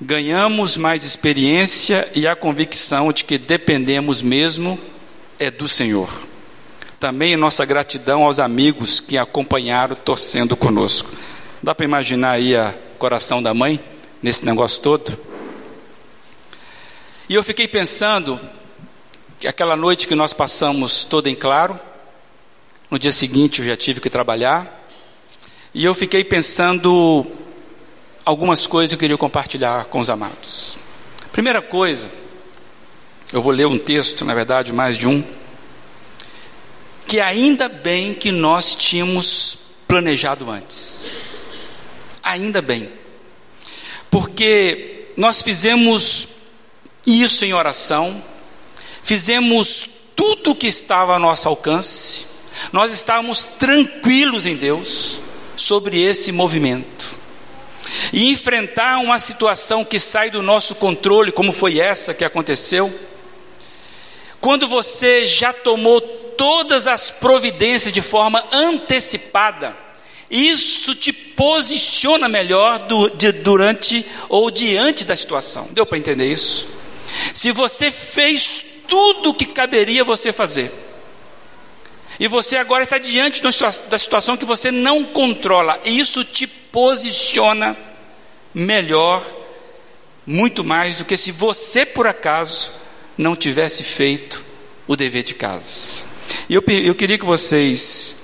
ganhamos 0.00 0.76
mais 0.76 1.02
experiência 1.02 2.08
e 2.14 2.28
a 2.28 2.36
convicção 2.36 3.12
de 3.12 3.24
que 3.24 3.36
dependemos 3.38 4.22
mesmo 4.22 4.78
é 5.36 5.50
do 5.50 5.66
Senhor. 5.66 6.08
Também 7.00 7.36
nossa 7.36 7.64
gratidão 7.64 8.22
aos 8.22 8.38
amigos 8.38 9.00
que 9.00 9.18
acompanharam 9.18 9.96
torcendo 9.96 10.56
conosco. 10.56 11.10
Dá 11.60 11.74
para 11.74 11.86
imaginar 11.86 12.30
aí 12.30 12.54
o 12.54 12.72
coração 13.00 13.42
da 13.42 13.52
mãe 13.52 13.82
nesse 14.22 14.46
negócio 14.46 14.80
todo? 14.80 15.18
E 17.28 17.34
eu 17.34 17.42
fiquei 17.42 17.66
pensando 17.66 18.38
aquela 19.46 19.76
noite 19.76 20.08
que 20.08 20.14
nós 20.14 20.32
passamos 20.32 21.04
toda 21.04 21.28
em 21.28 21.34
claro, 21.34 21.78
no 22.90 22.98
dia 22.98 23.12
seguinte 23.12 23.60
eu 23.60 23.66
já 23.66 23.76
tive 23.76 24.00
que 24.00 24.08
trabalhar, 24.08 24.86
e 25.72 25.84
eu 25.84 25.94
fiquei 25.94 26.22
pensando 26.22 27.26
algumas 28.24 28.66
coisas 28.66 28.90
que 28.90 28.94
eu 28.94 29.00
queria 29.00 29.18
compartilhar 29.18 29.86
com 29.86 29.98
os 29.98 30.08
amados. 30.08 30.78
Primeira 31.32 31.60
coisa, 31.60 32.08
eu 33.32 33.42
vou 33.42 33.52
ler 33.52 33.66
um 33.66 33.78
texto, 33.78 34.24
na 34.24 34.34
verdade, 34.34 34.72
mais 34.72 34.96
de 34.96 35.08
um, 35.08 35.22
que 37.06 37.20
ainda 37.20 37.68
bem 37.68 38.14
que 38.14 38.30
nós 38.30 38.74
tínhamos 38.74 39.58
planejado 39.86 40.50
antes. 40.50 41.16
Ainda 42.22 42.62
bem. 42.62 42.90
Porque 44.10 45.08
nós 45.16 45.42
fizemos 45.42 46.28
isso 47.06 47.44
em 47.44 47.52
oração, 47.52 48.22
fizemos 49.04 49.86
tudo 50.16 50.52
o 50.52 50.56
que 50.56 50.66
estava 50.66 51.14
a 51.14 51.18
nosso 51.18 51.48
alcance, 51.48 52.26
nós 52.72 52.92
estávamos 52.92 53.44
tranquilos 53.44 54.46
em 54.46 54.56
Deus 54.56 55.20
sobre 55.56 56.02
esse 56.02 56.32
movimento. 56.32 57.22
E 58.12 58.30
enfrentar 58.30 58.98
uma 58.98 59.18
situação 59.18 59.84
que 59.84 59.98
sai 59.98 60.30
do 60.30 60.42
nosso 60.42 60.74
controle, 60.76 61.30
como 61.30 61.52
foi 61.52 61.78
essa 61.78 62.14
que 62.14 62.24
aconteceu, 62.24 62.92
quando 64.40 64.66
você 64.66 65.26
já 65.26 65.52
tomou 65.52 66.00
todas 66.00 66.86
as 66.86 67.10
providências 67.10 67.92
de 67.92 68.02
forma 68.02 68.44
antecipada, 68.52 69.76
isso 70.30 70.94
te 70.94 71.12
posiciona 71.12 72.28
melhor 72.28 72.78
do, 72.80 73.10
de, 73.10 73.32
durante 73.32 74.04
ou 74.28 74.50
diante 74.50 75.04
da 75.04 75.14
situação. 75.14 75.68
Deu 75.72 75.84
para 75.84 75.98
entender 75.98 76.32
isso? 76.32 76.66
Se 77.32 77.52
você 77.52 77.90
fez 77.90 78.73
tudo 78.86 79.34
que 79.34 79.46
caberia 79.46 80.04
você 80.04 80.32
fazer, 80.32 80.72
e 82.18 82.28
você 82.28 82.56
agora 82.56 82.84
está 82.84 82.98
diante 82.98 83.42
da 83.42 83.98
situação 83.98 84.36
que 84.36 84.44
você 84.44 84.70
não 84.70 85.04
controla, 85.04 85.80
e 85.84 85.98
isso 85.98 86.24
te 86.24 86.46
posiciona 86.46 87.76
melhor, 88.54 89.24
muito 90.26 90.64
mais 90.64 90.98
do 90.98 91.04
que 91.04 91.16
se 91.16 91.32
você 91.32 91.84
por 91.84 92.06
acaso 92.06 92.72
não 93.18 93.34
tivesse 93.36 93.82
feito 93.82 94.44
o 94.86 94.96
dever 94.96 95.22
de 95.22 95.34
casa. 95.34 96.04
E 96.48 96.54
eu, 96.54 96.62
eu 96.66 96.94
queria 96.94 97.18
que 97.18 97.24
vocês 97.24 98.22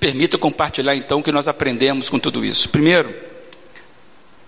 permitam 0.00 0.38
compartilhar 0.38 0.96
então 0.96 1.20
o 1.20 1.22
que 1.22 1.32
nós 1.32 1.48
aprendemos 1.48 2.10
com 2.10 2.18
tudo 2.18 2.44
isso. 2.44 2.68
Primeiro, 2.68 3.14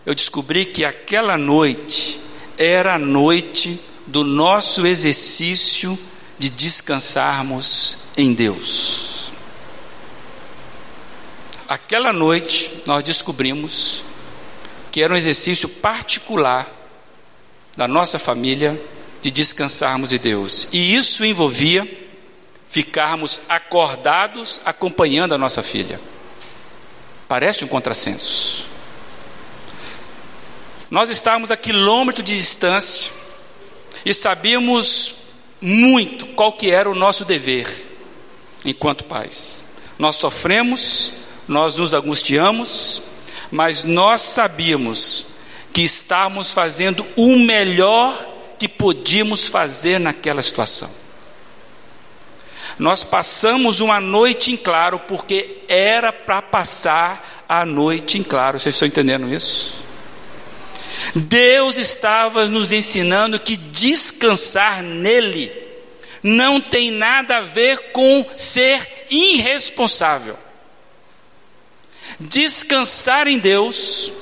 eu 0.04 0.14
descobri 0.14 0.64
que 0.64 0.84
aquela 0.84 1.38
noite 1.38 2.20
era 2.56 2.94
a 2.94 2.98
noite 2.98 3.78
do 4.08 4.24
nosso 4.24 4.86
exercício 4.86 5.98
de 6.38 6.48
descansarmos 6.48 7.98
em 8.16 8.32
Deus. 8.32 9.32
Aquela 11.68 12.12
noite 12.12 12.82
nós 12.86 13.04
descobrimos 13.04 14.02
que 14.90 15.02
era 15.02 15.12
um 15.12 15.16
exercício 15.16 15.68
particular 15.68 16.66
da 17.76 17.86
nossa 17.86 18.18
família 18.18 18.80
de 19.20 19.30
descansarmos 19.30 20.12
em 20.12 20.18
Deus. 20.18 20.68
E 20.72 20.96
isso 20.96 21.24
envolvia 21.24 21.86
ficarmos 22.66 23.42
acordados 23.46 24.60
acompanhando 24.64 25.34
a 25.34 25.38
nossa 25.38 25.62
filha. 25.62 26.00
Parece 27.28 27.62
um 27.62 27.68
contrassenso. 27.68 28.68
Nós 30.90 31.10
estávamos 31.10 31.50
a 31.50 31.56
quilômetro 31.58 32.22
de 32.22 32.34
distância 32.34 33.12
e 34.04 34.14
sabíamos 34.14 35.14
muito 35.60 36.26
qual 36.26 36.52
que 36.52 36.70
era 36.70 36.90
o 36.90 36.94
nosso 36.94 37.24
dever 37.24 37.68
enquanto 38.64 39.04
pais. 39.04 39.64
Nós 39.98 40.16
sofremos, 40.16 41.12
nós 41.46 41.78
nos 41.78 41.92
angustiamos, 41.92 43.02
mas 43.50 43.84
nós 43.84 44.22
sabíamos 44.22 45.26
que 45.72 45.82
estávamos 45.82 46.52
fazendo 46.52 47.06
o 47.16 47.36
melhor 47.36 48.14
que 48.58 48.68
podíamos 48.68 49.48
fazer 49.48 49.98
naquela 49.98 50.42
situação. 50.42 50.90
Nós 52.78 53.02
passamos 53.02 53.80
uma 53.80 54.00
noite 54.00 54.52
em 54.52 54.56
claro, 54.56 54.98
porque 55.00 55.62
era 55.68 56.12
para 56.12 56.42
passar 56.42 57.44
a 57.48 57.64
noite 57.64 58.18
em 58.18 58.22
claro. 58.22 58.58
Vocês 58.58 58.74
estão 58.74 58.86
entendendo 58.86 59.32
isso? 59.32 59.84
Deus 61.20 61.76
estava 61.76 62.46
nos 62.46 62.72
ensinando 62.72 63.40
que 63.40 63.56
descansar 63.56 64.82
nele 64.82 65.52
não 66.22 66.60
tem 66.60 66.90
nada 66.90 67.38
a 67.38 67.40
ver 67.40 67.92
com 67.92 68.26
ser 68.36 69.06
irresponsável. 69.10 70.36
Descansar 72.18 73.28
em 73.28 73.38
Deus 73.38 74.12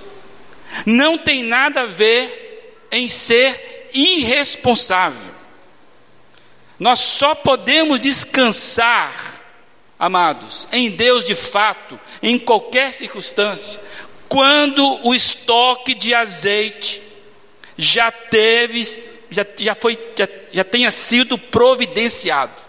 não 0.84 1.16
tem 1.16 1.42
nada 1.42 1.82
a 1.82 1.86
ver 1.86 2.86
em 2.90 3.08
ser 3.08 3.88
irresponsável. 3.94 5.34
Nós 6.78 7.00
só 7.00 7.34
podemos 7.34 7.98
descansar, 7.98 9.42
amados, 9.98 10.68
em 10.70 10.90
Deus 10.90 11.26
de 11.26 11.34
fato, 11.34 11.98
em 12.22 12.38
qualquer 12.38 12.92
circunstância, 12.92 13.80
quando 14.28 15.06
o 15.06 15.14
estoque 15.14 15.94
de 15.94 16.14
azeite 16.14 17.02
já 17.76 18.10
teve, 18.10 18.84
já, 19.30 19.46
já, 19.56 19.74
foi, 19.74 19.98
já, 20.16 20.28
já 20.52 20.64
tenha 20.64 20.90
sido 20.90 21.38
providenciado. 21.38 22.66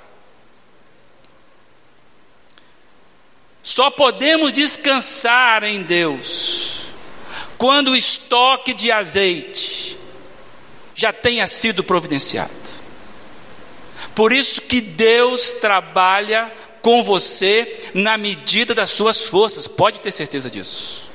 Só 3.64 3.92
podemos 3.92 4.54
descansar 4.54 5.64
em 5.64 5.84
Deus 5.84 6.84
quando 7.58 7.92
o 7.92 7.96
estoque 7.96 8.74
de 8.74 8.92
azeite 8.92 9.98
já 10.96 11.12
tenha 11.12 11.48
sido 11.48 11.84
providenciado. 11.84 12.54
Por 14.16 14.32
isso 14.32 14.62
que 14.62 14.80
Deus 14.80 15.52
trabalha 15.52 16.52
com 16.82 17.04
você 17.04 17.92
na 17.94 18.18
medida 18.18 18.74
das 18.74 18.92
suas 18.92 19.26
forças, 19.26 19.68
pode 19.68 20.00
ter 20.00 20.12
certeza 20.12 20.50
disso. 20.50 21.07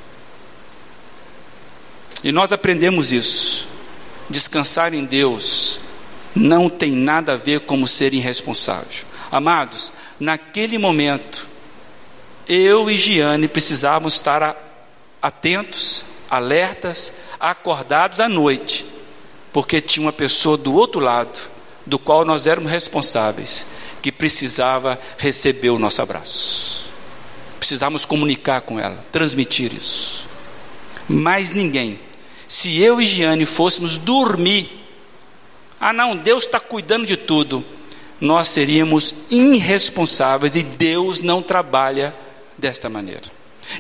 E 2.23 2.31
nós 2.31 2.53
aprendemos 2.53 3.13
isso. 3.13 3.69
Descansar 4.31 4.95
em 4.95 5.05
Deus 5.05 5.81
não 6.35 6.69
tem 6.69 6.93
nada 6.93 7.35
a 7.35 7.37
ver 7.37 7.61
com 7.61 7.87
ser 7.87 8.15
irresponsável. 8.15 9.05
Amados, 9.31 9.93
naquele 10.21 10.79
momento, 10.79 11.49
eu 12.49 12.91
e 12.91 12.97
Giane 12.97 13.49
precisávamos 13.49 14.15
estar 14.15 14.57
atentos, 15.21 16.05
alertas, 16.29 17.13
acordados 17.39 18.21
à 18.21 18.29
noite, 18.29 18.85
porque 19.53 19.81
tinha 19.81 20.07
uma 20.07 20.13
pessoa 20.13 20.57
do 20.57 20.75
outro 20.75 21.01
lado, 21.01 21.39
do 21.85 21.99
qual 21.99 22.25
nós 22.25 22.47
éramos 22.47 22.71
responsáveis, 22.71 23.67
que 24.01 24.13
precisava 24.13 24.99
receber 25.19 25.71
o 25.71 25.79
nosso 25.79 26.01
abraço. 26.01 26.93
Precisávamos 27.59 28.05
comunicar 28.05 28.63
com 28.63 28.79
ela, 28.79 29.05
transmitir 29.13 29.73
isso. 29.73 30.29
Mais 31.09 31.53
ninguém. 31.53 31.99
Se 32.53 32.79
eu 32.79 33.01
e 33.01 33.07
Giane 33.07 33.47
fôssemos 33.47 33.97
dormir, 33.97 34.71
ah 35.81 35.91
não, 35.91 36.15
Deus 36.15 36.45
está 36.45 36.61
cuidando 36.61 37.07
de 37.07 37.17
tudo, 37.17 37.65
nós 38.21 38.49
seríamos 38.49 39.15
irresponsáveis 39.31 40.55
e 40.55 40.63
Deus 40.63 41.23
não 41.23 41.41
trabalha 41.41 42.15
desta 42.59 42.91
maneira. 42.91 43.23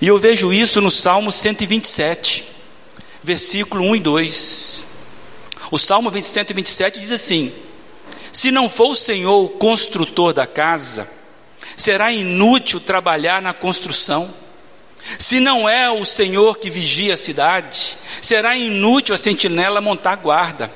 E 0.00 0.06
eu 0.06 0.16
vejo 0.16 0.54
isso 0.54 0.80
no 0.80 0.90
Salmo 0.90 1.30
127, 1.30 2.46
versículo 3.22 3.84
1 3.84 3.96
e 3.96 4.00
2. 4.00 4.86
O 5.70 5.76
Salmo 5.76 6.10
127 6.10 6.98
diz 6.98 7.12
assim: 7.12 7.52
Se 8.32 8.50
não 8.50 8.70
for 8.70 8.92
o 8.92 8.96
Senhor 8.96 9.44
o 9.44 9.50
construtor 9.50 10.32
da 10.32 10.46
casa, 10.46 11.10
será 11.76 12.10
inútil 12.10 12.80
trabalhar 12.80 13.42
na 13.42 13.52
construção. 13.52 14.32
Se 15.18 15.40
não 15.40 15.68
é 15.68 15.90
o 15.90 16.04
Senhor 16.04 16.58
que 16.58 16.70
vigia 16.70 17.14
a 17.14 17.16
cidade, 17.16 17.98
será 18.20 18.56
inútil 18.56 19.14
a 19.14 19.18
sentinela 19.18 19.80
montar 19.80 20.16
guarda. 20.16 20.72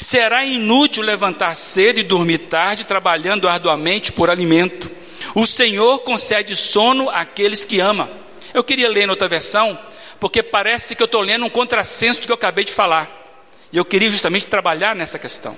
Será 0.00 0.44
inútil 0.44 1.02
levantar 1.02 1.54
cedo 1.54 2.00
e 2.00 2.02
dormir 2.02 2.38
tarde, 2.38 2.84
trabalhando 2.84 3.48
arduamente 3.48 4.12
por 4.12 4.28
alimento. 4.28 4.90
O 5.34 5.46
Senhor 5.46 6.00
concede 6.00 6.56
sono 6.56 7.08
àqueles 7.10 7.64
que 7.64 7.80
ama. 7.80 8.10
Eu 8.52 8.64
queria 8.64 8.88
ler 8.88 9.06
em 9.06 9.10
outra 9.10 9.28
versão, 9.28 9.78
porque 10.18 10.42
parece 10.42 10.96
que 10.96 11.02
eu 11.02 11.06
estou 11.06 11.20
lendo 11.20 11.44
um 11.44 11.50
contrassenso 11.50 12.20
do 12.20 12.26
que 12.26 12.32
eu 12.32 12.36
acabei 12.36 12.64
de 12.64 12.72
falar. 12.72 13.14
E 13.72 13.76
eu 13.76 13.84
queria 13.84 14.10
justamente 14.10 14.46
trabalhar 14.46 14.96
nessa 14.96 15.18
questão. 15.18 15.56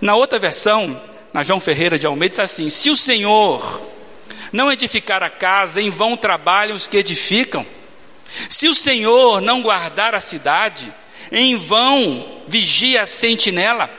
Na 0.00 0.14
outra 0.14 0.38
versão, 0.38 1.00
na 1.32 1.42
João 1.42 1.60
Ferreira 1.60 1.98
de 1.98 2.06
Almeida, 2.06 2.34
está 2.34 2.42
assim: 2.42 2.68
Se 2.68 2.90
o 2.90 2.96
Senhor 2.96 3.80
não 4.52 4.70
edificar 4.70 5.22
a 5.22 5.30
casa, 5.30 5.80
em 5.80 5.90
vão 5.90 6.16
trabalham 6.16 6.76
os 6.76 6.86
que 6.86 6.96
edificam. 6.96 7.66
Se 8.48 8.68
o 8.68 8.74
Senhor 8.74 9.40
não 9.40 9.62
guardar 9.62 10.14
a 10.14 10.20
cidade, 10.20 10.92
em 11.32 11.56
vão 11.56 12.42
vigia 12.46 13.02
a 13.02 13.06
sentinela. 13.06 13.90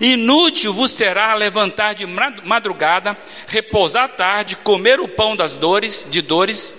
Inútil 0.00 0.72
vos 0.72 0.90
será 0.90 1.34
levantar 1.34 1.94
de 1.94 2.06
madrugada, 2.06 3.16
repousar 3.46 4.04
à 4.04 4.08
tarde, 4.08 4.56
comer 4.56 4.98
o 4.98 5.06
pão 5.06 5.36
das 5.36 5.56
dores, 5.56 6.06
de 6.10 6.22
dores, 6.22 6.74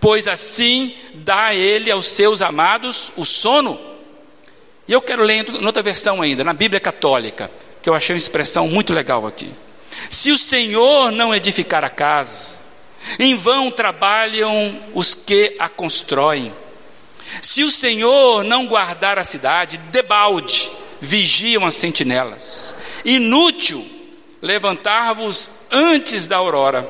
pois 0.00 0.28
assim 0.28 0.94
dá 1.14 1.54
ele 1.54 1.90
aos 1.90 2.06
seus 2.06 2.42
amados 2.42 3.12
o 3.16 3.24
sono. 3.24 3.78
E 4.86 4.92
eu 4.92 5.02
quero 5.02 5.22
ler 5.22 5.48
em 5.48 5.66
outra 5.66 5.82
versão 5.82 6.22
ainda, 6.22 6.44
na 6.44 6.52
Bíblia 6.52 6.80
Católica, 6.80 7.50
que 7.82 7.88
eu 7.88 7.94
achei 7.94 8.14
uma 8.14 8.18
expressão 8.18 8.68
muito 8.68 8.92
legal 8.92 9.26
aqui. 9.26 9.50
Se 10.10 10.30
o 10.30 10.38
Senhor 10.38 11.10
não 11.10 11.34
edificar 11.34 11.84
a 11.84 11.90
casa, 11.90 12.58
em 13.18 13.36
vão 13.36 13.70
trabalham 13.70 14.80
os 14.94 15.14
que 15.14 15.56
a 15.58 15.68
constroem. 15.68 16.52
Se 17.42 17.62
o 17.62 17.70
Senhor 17.70 18.44
não 18.44 18.66
guardar 18.66 19.18
a 19.18 19.24
cidade, 19.24 19.78
debalde 19.90 20.70
vigiam 21.00 21.66
as 21.66 21.74
sentinelas. 21.74 22.74
Inútil 23.04 23.84
levantar-vos 24.40 25.50
antes 25.70 26.26
da 26.26 26.36
aurora 26.36 26.88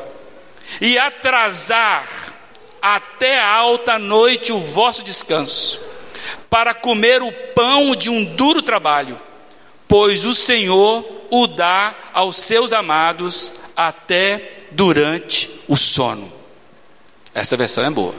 e 0.80 0.98
atrasar 0.98 2.32
até 2.80 3.40
a 3.40 3.48
alta 3.48 3.98
noite 3.98 4.52
o 4.52 4.58
vosso 4.58 5.02
descanso, 5.02 5.80
para 6.50 6.74
comer 6.74 7.22
o 7.22 7.32
pão 7.54 7.96
de 7.96 8.10
um 8.10 8.24
duro 8.24 8.60
trabalho, 8.60 9.20
pois 9.88 10.24
o 10.24 10.34
Senhor 10.34 11.02
o 11.34 11.48
dá 11.48 11.96
aos 12.12 12.36
seus 12.36 12.72
amados 12.72 13.54
até 13.76 14.66
durante 14.70 15.50
o 15.66 15.76
sono. 15.76 16.32
Essa 17.34 17.56
versão 17.56 17.84
é 17.84 17.90
boa. 17.90 18.14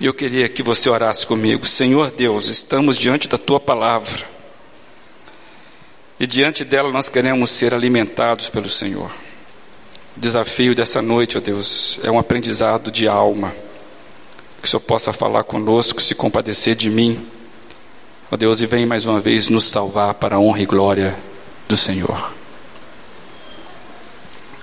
Eu 0.00 0.14
queria 0.14 0.48
que 0.48 0.62
você 0.62 0.88
orasse 0.88 1.26
comigo. 1.26 1.66
Senhor 1.66 2.10
Deus, 2.10 2.48
estamos 2.48 2.96
diante 2.96 3.28
da 3.28 3.36
tua 3.36 3.60
palavra. 3.60 4.24
E 6.18 6.26
diante 6.26 6.64
dela 6.64 6.90
nós 6.90 7.10
queremos 7.10 7.50
ser 7.50 7.74
alimentados 7.74 8.48
pelo 8.48 8.70
Senhor. 8.70 9.10
O 10.16 10.20
desafio 10.20 10.74
dessa 10.74 11.02
noite, 11.02 11.36
ó 11.36 11.42
Deus, 11.42 12.00
é 12.02 12.10
um 12.10 12.18
aprendizado 12.18 12.90
de 12.90 13.06
alma. 13.06 13.54
Que 14.62 14.66
o 14.66 14.70
Senhor 14.70 14.80
possa 14.80 15.12
falar 15.12 15.44
conosco, 15.44 16.00
se 16.00 16.14
compadecer 16.14 16.74
de 16.74 16.88
mim. 16.88 17.28
Ó 18.32 18.36
Deus, 18.38 18.62
e 18.62 18.66
vem 18.66 18.86
mais 18.86 19.04
uma 19.04 19.20
vez 19.20 19.50
nos 19.50 19.66
salvar 19.66 20.14
para 20.14 20.36
a 20.36 20.40
honra 20.40 20.62
e 20.62 20.64
glória 20.64 21.33
do 21.68 21.76
Senhor. 21.76 22.32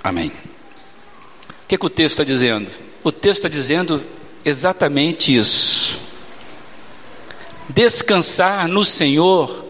Amém. 0.02 0.28
O 0.28 1.66
que, 1.68 1.74
é 1.74 1.78
que 1.78 1.86
o 1.86 1.90
texto 1.90 2.14
está 2.14 2.24
dizendo? 2.24 2.70
O 3.04 3.12
texto 3.12 3.38
está 3.38 3.48
dizendo 3.48 4.04
exatamente 4.44 5.34
isso. 5.34 6.00
Descansar 7.68 8.68
no 8.68 8.84
Senhor 8.84 9.64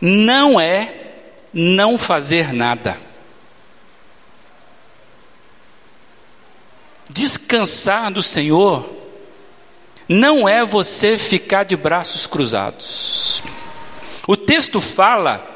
não 0.00 0.60
é 0.60 0.94
não 1.52 1.98
fazer 1.98 2.52
nada. 2.52 2.96
Descansar 7.08 8.10
no 8.10 8.22
Senhor 8.22 8.88
não 10.08 10.48
é 10.48 10.64
você 10.64 11.18
ficar 11.18 11.64
de 11.64 11.76
braços 11.76 12.26
cruzados. 12.26 13.42
O 14.26 14.36
texto 14.36 14.80
fala 14.80 15.51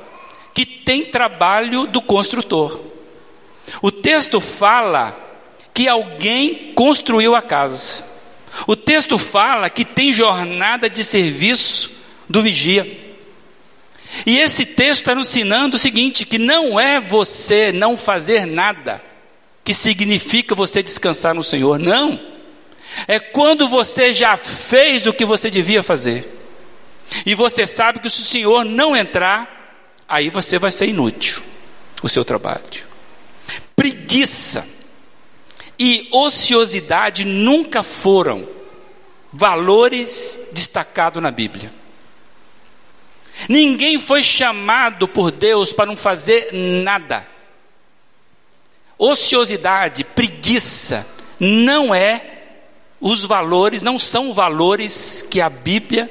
que 0.57 0.65
tem 0.65 1.05
trabalho 1.05 1.87
do 1.87 2.01
construtor. 2.01 2.81
O 3.83 3.93
texto 3.93 4.41
fala 4.41 5.15
que 5.75 5.87
alguém 5.87 6.73
construiu 6.75 7.35
a 7.35 7.43
casa. 7.43 8.03
O 8.67 8.75
texto 8.75 9.19
fala 9.19 9.69
que 9.69 9.85
tem 9.85 10.15
jornada 10.15 10.89
de 10.89 11.05
serviço 11.05 11.91
do 12.27 12.43
vigia. 12.43 13.05
E 14.25 14.39
esse 14.39 14.65
texto 14.65 15.03
está 15.03 15.13
ensinando 15.13 15.77
o 15.77 15.79
seguinte: 15.79 16.25
que 16.25 16.39
não 16.39 16.81
é 16.81 16.99
você 17.03 17.71
não 17.71 17.95
fazer 17.95 18.47
nada 18.47 19.05
que 19.63 19.75
significa 19.75 20.55
você 20.55 20.83
descansar 20.83 21.35
no 21.35 21.43
Senhor. 21.43 21.79
Não. 21.79 22.19
É 23.07 23.21
quando 23.21 23.69
você 23.69 24.11
já 24.11 24.39
fez 24.39 25.07
o 25.07 25.13
que 25.13 25.27
você 25.27 25.51
devia 25.51 25.83
fazer. 25.83 26.35
E 27.27 27.35
você 27.35 27.67
sabe 27.67 27.99
que 27.99 28.09
se 28.09 28.23
o 28.23 28.25
Senhor 28.25 28.65
não 28.65 28.97
entrar, 28.97 29.56
aí 30.09 30.31
você 30.31 30.59
vai 30.59 30.71
ser 30.71 30.89
inútil 30.89 31.43
o 32.03 32.09
seu 32.09 32.25
trabalho. 32.25 32.87
Preguiça 33.75 34.67
e 35.79 36.09
ociosidade 36.13 37.25
nunca 37.25 37.83
foram 37.83 38.49
valores 39.33 40.41
destacados 40.53 41.23
na 41.23 41.31
Bíblia. 41.31 41.73
Ninguém 43.49 44.01
foi 44.01 44.23
chamado 44.23 45.07
por 45.07 45.31
Deus 45.31 45.73
para 45.73 45.87
não 45.87 45.97
fazer 45.97 46.51
nada. 46.53 47.27
Ociosidade, 48.99 50.05
preguiça, 50.05 51.07
não 51.39 51.95
é 51.95 52.33
os 52.99 53.27
valores, 53.27 53.83
não 53.83 53.99
são 53.99 54.33
valores 54.33 55.25
que 55.29 55.41
a 55.41 55.51
Bíblia 55.51 56.11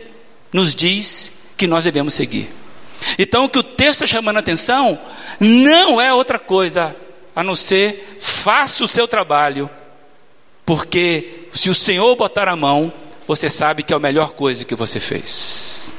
nos 0.54 0.76
diz 0.76 1.34
que 1.58 1.66
nós 1.66 1.84
devemos 1.84 2.14
seguir. 2.14 2.50
Então, 3.18 3.46
o 3.46 3.50
que 3.50 3.60
o 3.60 3.64
texto 3.64 4.04
está 4.04 4.08
chamando 4.08 4.38
a 4.38 4.40
atenção 4.40 5.00
não 5.40 6.00
é 6.00 6.14
outra 6.14 6.40
coisa 6.40 6.96
a 7.36 7.44
não 7.44 7.56
ser 7.56 8.16
faça 8.20 8.84
o 8.84 8.88
seu 8.88 9.08
trabalho, 9.08 9.70
porque 10.66 11.48
se 11.54 11.70
o 11.70 11.76
Senhor 11.76 12.16
botar 12.16 12.48
a 12.48 12.56
mão, 12.56 12.92
você 13.28 13.50
sabe 13.50 13.84
que 13.84 13.94
é 13.94 13.96
a 13.96 14.00
melhor 14.00 14.32
coisa 14.32 14.66
que 14.66 14.76
você 14.76 15.00
fez. 15.00 15.94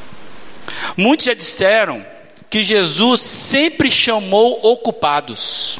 Muitos 0.96 1.26
já 1.26 1.34
disseram 1.34 2.04
que 2.48 2.62
Jesus 2.62 3.20
sempre 3.20 3.90
chamou 3.90 4.60
ocupados. 4.62 5.78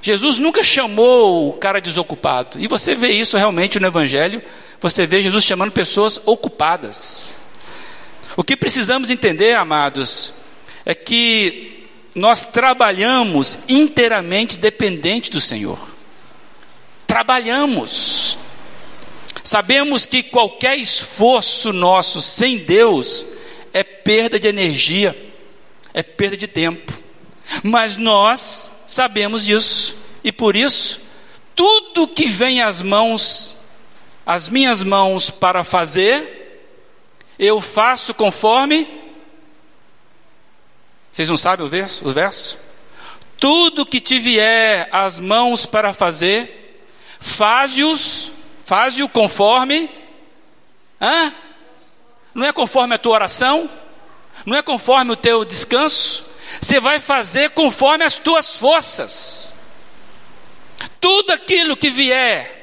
Jesus 0.00 0.38
nunca 0.38 0.62
chamou 0.62 1.48
o 1.48 1.52
cara 1.52 1.80
desocupado. 1.80 2.58
E 2.58 2.66
você 2.66 2.94
vê 2.94 3.10
isso 3.12 3.36
realmente 3.36 3.78
no 3.78 3.86
Evangelho. 3.86 4.42
Você 4.80 5.06
vê 5.06 5.22
Jesus 5.22 5.44
chamando 5.44 5.70
pessoas 5.70 6.20
ocupadas. 6.26 7.41
O 8.36 8.42
que 8.42 8.56
precisamos 8.56 9.10
entender, 9.10 9.54
amados, 9.54 10.32
é 10.84 10.94
que 10.94 11.88
nós 12.14 12.46
trabalhamos 12.46 13.58
inteiramente 13.68 14.58
dependente 14.58 15.30
do 15.30 15.40
Senhor. 15.40 15.78
Trabalhamos. 17.06 18.38
Sabemos 19.44 20.06
que 20.06 20.22
qualquer 20.22 20.78
esforço 20.78 21.72
nosso 21.72 22.20
sem 22.20 22.58
Deus 22.58 23.26
é 23.72 23.82
perda 23.82 24.38
de 24.38 24.46
energia, 24.46 25.16
é 25.92 26.02
perda 26.02 26.36
de 26.36 26.46
tempo. 26.46 26.92
Mas 27.62 27.96
nós 27.96 28.72
sabemos 28.86 29.44
disso 29.44 29.96
e 30.22 30.30
por 30.30 30.54
isso 30.54 31.00
tudo 31.54 32.08
que 32.08 32.26
vem 32.26 32.62
às 32.62 32.82
mãos, 32.82 33.56
às 34.24 34.48
minhas 34.48 34.82
mãos 34.82 35.28
para 35.30 35.64
fazer, 35.64 36.41
eu 37.38 37.60
faço 37.60 38.14
conforme. 38.14 38.86
Vocês 41.12 41.28
não 41.28 41.36
sabem 41.36 41.66
o 41.66 41.68
verso, 41.68 42.06
os 42.06 42.12
versos? 42.12 42.58
Tudo 43.36 43.86
que 43.86 44.00
te 44.00 44.18
vier 44.18 44.88
as 44.92 45.18
mãos 45.18 45.66
para 45.66 45.92
fazer, 45.92 46.86
faze-os, 47.18 48.32
faze-o 48.64 49.08
conforme. 49.08 49.90
Hã? 51.00 51.34
Não 52.34 52.46
é 52.46 52.52
conforme 52.52 52.94
a 52.94 52.98
tua 52.98 53.14
oração? 53.14 53.68
Não 54.46 54.56
é 54.56 54.62
conforme 54.62 55.12
o 55.12 55.16
teu 55.16 55.44
descanso? 55.44 56.24
Você 56.60 56.80
vai 56.80 57.00
fazer 57.00 57.50
conforme 57.50 58.04
as 58.04 58.18
tuas 58.18 58.56
forças. 58.56 59.52
Tudo 61.00 61.32
aquilo 61.32 61.76
que 61.76 61.90
vier 61.90 62.61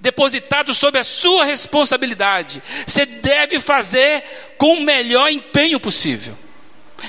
depositado 0.00 0.72
sob 0.74 0.98
a 0.98 1.04
sua 1.04 1.44
responsabilidade, 1.44 2.62
você 2.86 3.04
deve 3.04 3.60
fazer 3.60 4.22
com 4.56 4.74
o 4.74 4.82
melhor 4.82 5.30
empenho 5.30 5.80
possível. 5.80 6.36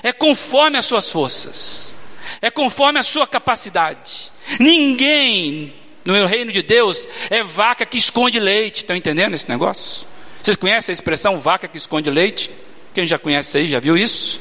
É 0.04 0.12
conforme 0.12 0.78
as 0.78 0.86
suas 0.86 1.12
forças, 1.12 1.95
é 2.41 2.49
conforme 2.49 2.99
a 2.99 3.04
sua 3.04 3.28
capacidade. 3.28 4.32
Ninguém 4.60 5.73
no 6.06 6.25
reino 6.25 6.52
de 6.52 6.62
Deus 6.62 7.08
é 7.30 7.43
vaca 7.43 7.86
que 7.86 7.97
esconde 7.97 8.39
leite. 8.39 8.78
Estão 8.78 8.95
entendendo 8.95 9.34
esse 9.34 9.49
negócio? 9.49 10.08
Vocês 10.41 10.58
conhecem 10.58 10.91
a 10.91 10.93
expressão 10.93 11.39
vaca 11.39 11.67
que 11.67 11.78
esconde 11.78 12.10
leite? 12.10 12.49
Quem 12.93 13.06
já 13.06 13.19
conhece 13.19 13.58
aí, 13.58 13.67
já 13.67 13.80
viu 13.80 13.97
isso? 13.97 14.39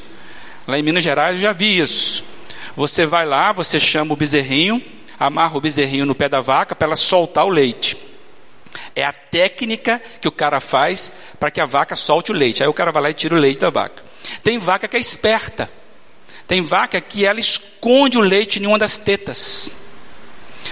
Lá 0.67 0.77
em 0.77 0.83
Minas 0.83 1.03
Gerais 1.03 1.35
eu 1.35 1.41
já 1.41 1.53
vi 1.53 1.79
isso. 1.79 2.23
Você 2.75 3.05
vai 3.05 3.25
lá, 3.25 3.51
você 3.51 3.79
chama 3.79 4.13
o 4.13 4.17
bezerrinho, 4.17 4.81
amarra 5.19 5.57
o 5.57 5.61
bezerrinho 5.61 6.05
no 6.05 6.15
pé 6.15 6.29
da 6.29 6.41
vaca 6.41 6.75
para 6.75 6.87
ela 6.87 6.95
soltar 6.95 7.45
o 7.45 7.49
leite. 7.49 8.08
É 8.95 9.03
a 9.03 9.11
técnica 9.11 10.01
que 10.21 10.27
o 10.27 10.31
cara 10.31 10.59
faz 10.59 11.11
para 11.39 11.51
que 11.51 11.59
a 11.59 11.65
vaca 11.65 11.95
solte 11.95 12.31
o 12.31 12.35
leite. 12.35 12.61
Aí 12.61 12.69
o 12.69 12.73
cara 12.73 12.91
vai 12.91 13.03
lá 13.03 13.09
e 13.09 13.13
tira 13.13 13.35
o 13.35 13.37
leite 13.37 13.59
da 13.59 13.69
vaca. 13.69 14.03
Tem 14.43 14.57
vaca 14.57 14.87
que 14.87 14.97
é 14.97 14.99
esperta. 14.99 15.69
Tem 16.47 16.61
vaca 16.61 16.99
que 16.99 17.25
ela 17.25 17.39
esconde 17.39 18.17
o 18.17 18.21
leite 18.21 18.61
em 18.61 18.67
uma 18.67 18.77
das 18.77 18.97
tetas. 18.97 19.71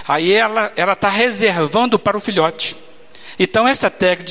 Aí 0.06 0.32
ela 0.32 0.72
está 0.76 1.08
reservando 1.08 1.98
para 1.98 2.16
o 2.16 2.20
filhote. 2.20 2.76
Então, 3.38 3.68
essa 3.68 3.88
técnica 3.88 4.24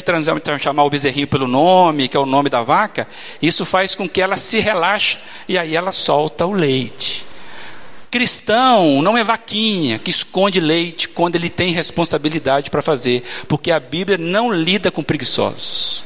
de 0.58 0.64
chamar 0.64 0.84
o 0.84 0.90
bezerrinho 0.90 1.28
pelo 1.28 1.48
nome, 1.48 2.10
que 2.10 2.18
é 2.18 2.20
o 2.20 2.26
nome 2.26 2.50
da 2.50 2.62
vaca, 2.62 3.08
isso 3.42 3.66
faz 3.66 3.96
com 3.96 4.08
que 4.08 4.22
ela 4.22 4.38
se 4.38 4.60
relaxe 4.60 5.18
e 5.48 5.58
aí 5.58 5.76
ela 5.76 5.94
solta 5.94 6.46
o 6.46 6.52
leite. 6.52 7.27
Cristão 8.10 9.02
não 9.02 9.18
é 9.18 9.24
vaquinha 9.24 10.00
que 10.00 10.10
esconde 10.10 10.60
leite 10.60 11.10
quando 11.10 11.36
ele 11.36 11.50
tem 11.50 11.74
responsabilidade 11.74 12.70
para 12.70 12.82
fazer, 12.82 13.24
porque 13.48 13.70
a 13.72 13.80
Bíblia 13.80 14.18
não 14.18 14.52
lida 14.52 14.90
com 14.90 15.04
preguiçosos. 15.04 16.06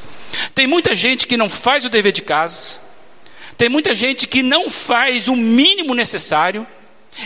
Tem 0.54 0.66
muita 0.66 0.94
gente 0.94 1.26
que 1.26 1.36
não 1.36 1.48
faz 1.48 1.84
o 1.84 1.90
dever 1.90 2.12
de 2.12 2.22
casa, 2.22 2.80
tem 3.56 3.68
muita 3.68 3.94
gente 3.94 4.26
que 4.26 4.42
não 4.42 4.68
faz 4.68 5.28
o 5.28 5.36
mínimo 5.36 5.94
necessário 5.94 6.66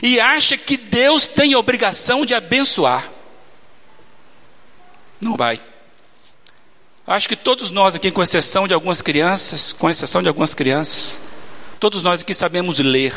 e 0.02 0.20
acha 0.20 0.56
que 0.56 0.76
Deus 0.76 1.26
tem 1.26 1.54
a 1.54 1.58
obrigação 1.58 2.26
de 2.26 2.34
abençoar. 2.34 3.10
Não 5.20 5.36
vai. 5.36 5.60
Acho 7.06 7.28
que 7.28 7.36
todos 7.36 7.70
nós 7.70 7.94
aqui, 7.94 8.10
com 8.10 8.22
exceção 8.22 8.66
de 8.66 8.74
algumas 8.74 9.00
crianças, 9.00 9.72
com 9.72 9.88
exceção 9.88 10.20
de 10.22 10.28
algumas 10.28 10.54
crianças, 10.54 11.20
todos 11.78 12.02
nós 12.02 12.20
aqui 12.20 12.34
sabemos 12.34 12.78
ler. 12.80 13.14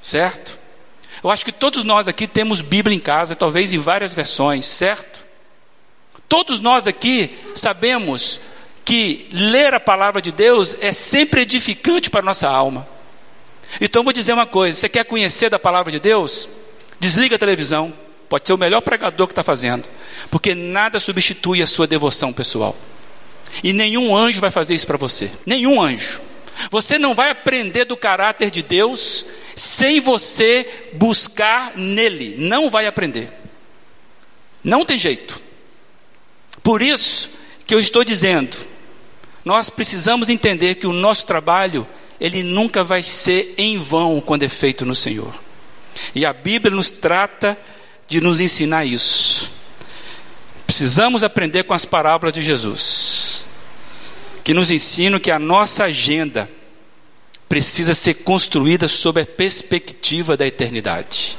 Certo? 0.00 0.58
Eu 1.22 1.30
acho 1.30 1.44
que 1.44 1.52
todos 1.52 1.84
nós 1.84 2.08
aqui 2.08 2.26
temos 2.26 2.62
Bíblia 2.62 2.96
em 2.96 3.00
casa, 3.00 3.36
talvez 3.36 3.72
em 3.72 3.78
várias 3.78 4.14
versões, 4.14 4.66
certo? 4.66 5.26
Todos 6.28 6.60
nós 6.60 6.86
aqui 6.86 7.36
sabemos 7.54 8.40
que 8.84 9.28
ler 9.32 9.74
a 9.74 9.80
palavra 9.80 10.22
de 10.22 10.32
Deus 10.32 10.76
é 10.80 10.92
sempre 10.92 11.42
edificante 11.42 12.08
para 12.08 12.20
a 12.20 12.24
nossa 12.24 12.48
alma. 12.48 12.88
Então 13.80 14.02
vou 14.02 14.12
dizer 14.12 14.32
uma 14.32 14.46
coisa: 14.46 14.78
você 14.78 14.88
quer 14.88 15.04
conhecer 15.04 15.50
da 15.50 15.58
palavra 15.58 15.92
de 15.92 16.00
Deus? 16.00 16.48
Desliga 16.98 17.36
a 17.36 17.38
televisão. 17.38 17.92
Pode 18.28 18.46
ser 18.46 18.52
o 18.52 18.58
melhor 18.58 18.80
pregador 18.80 19.26
que 19.26 19.32
está 19.32 19.42
fazendo, 19.42 19.88
porque 20.30 20.54
nada 20.54 21.00
substitui 21.00 21.60
a 21.62 21.66
sua 21.66 21.86
devoção 21.86 22.32
pessoal. 22.32 22.76
E 23.64 23.72
nenhum 23.72 24.16
anjo 24.16 24.40
vai 24.40 24.52
fazer 24.52 24.76
isso 24.76 24.86
para 24.86 24.96
você. 24.96 25.30
Nenhum 25.44 25.82
anjo. 25.82 26.20
Você 26.70 26.98
não 26.98 27.14
vai 27.14 27.30
aprender 27.30 27.84
do 27.84 27.96
caráter 27.96 28.50
de 28.50 28.62
Deus 28.62 29.24
sem 29.54 30.00
você 30.00 30.90
buscar 30.94 31.76
nele. 31.76 32.34
Não 32.38 32.70
vai 32.70 32.86
aprender. 32.86 33.32
Não 34.62 34.84
tem 34.84 34.98
jeito. 34.98 35.42
Por 36.62 36.82
isso 36.82 37.30
que 37.66 37.74
eu 37.74 37.80
estou 37.80 38.04
dizendo, 38.04 38.56
nós 39.44 39.70
precisamos 39.70 40.28
entender 40.28 40.74
que 40.74 40.86
o 40.86 40.92
nosso 40.92 41.26
trabalho, 41.26 41.86
ele 42.20 42.42
nunca 42.42 42.84
vai 42.84 43.02
ser 43.02 43.54
em 43.56 43.78
vão 43.78 44.20
quando 44.20 44.42
é 44.42 44.48
feito 44.48 44.84
no 44.84 44.94
Senhor. 44.94 45.32
E 46.14 46.26
a 46.26 46.32
Bíblia 46.32 46.74
nos 46.74 46.90
trata 46.90 47.58
de 48.06 48.20
nos 48.20 48.40
ensinar 48.40 48.84
isso. 48.84 49.52
Precisamos 50.66 51.24
aprender 51.24 51.64
com 51.64 51.74
as 51.74 51.84
parábolas 51.84 52.32
de 52.32 52.42
Jesus, 52.42 53.29
que 54.42 54.54
nos 54.54 54.70
ensinam 54.70 55.18
que 55.18 55.30
a 55.30 55.38
nossa 55.38 55.84
agenda 55.84 56.50
precisa 57.48 57.94
ser 57.94 58.14
construída 58.14 58.86
sob 58.86 59.20
a 59.20 59.26
perspectiva 59.26 60.36
da 60.36 60.46
eternidade, 60.46 61.36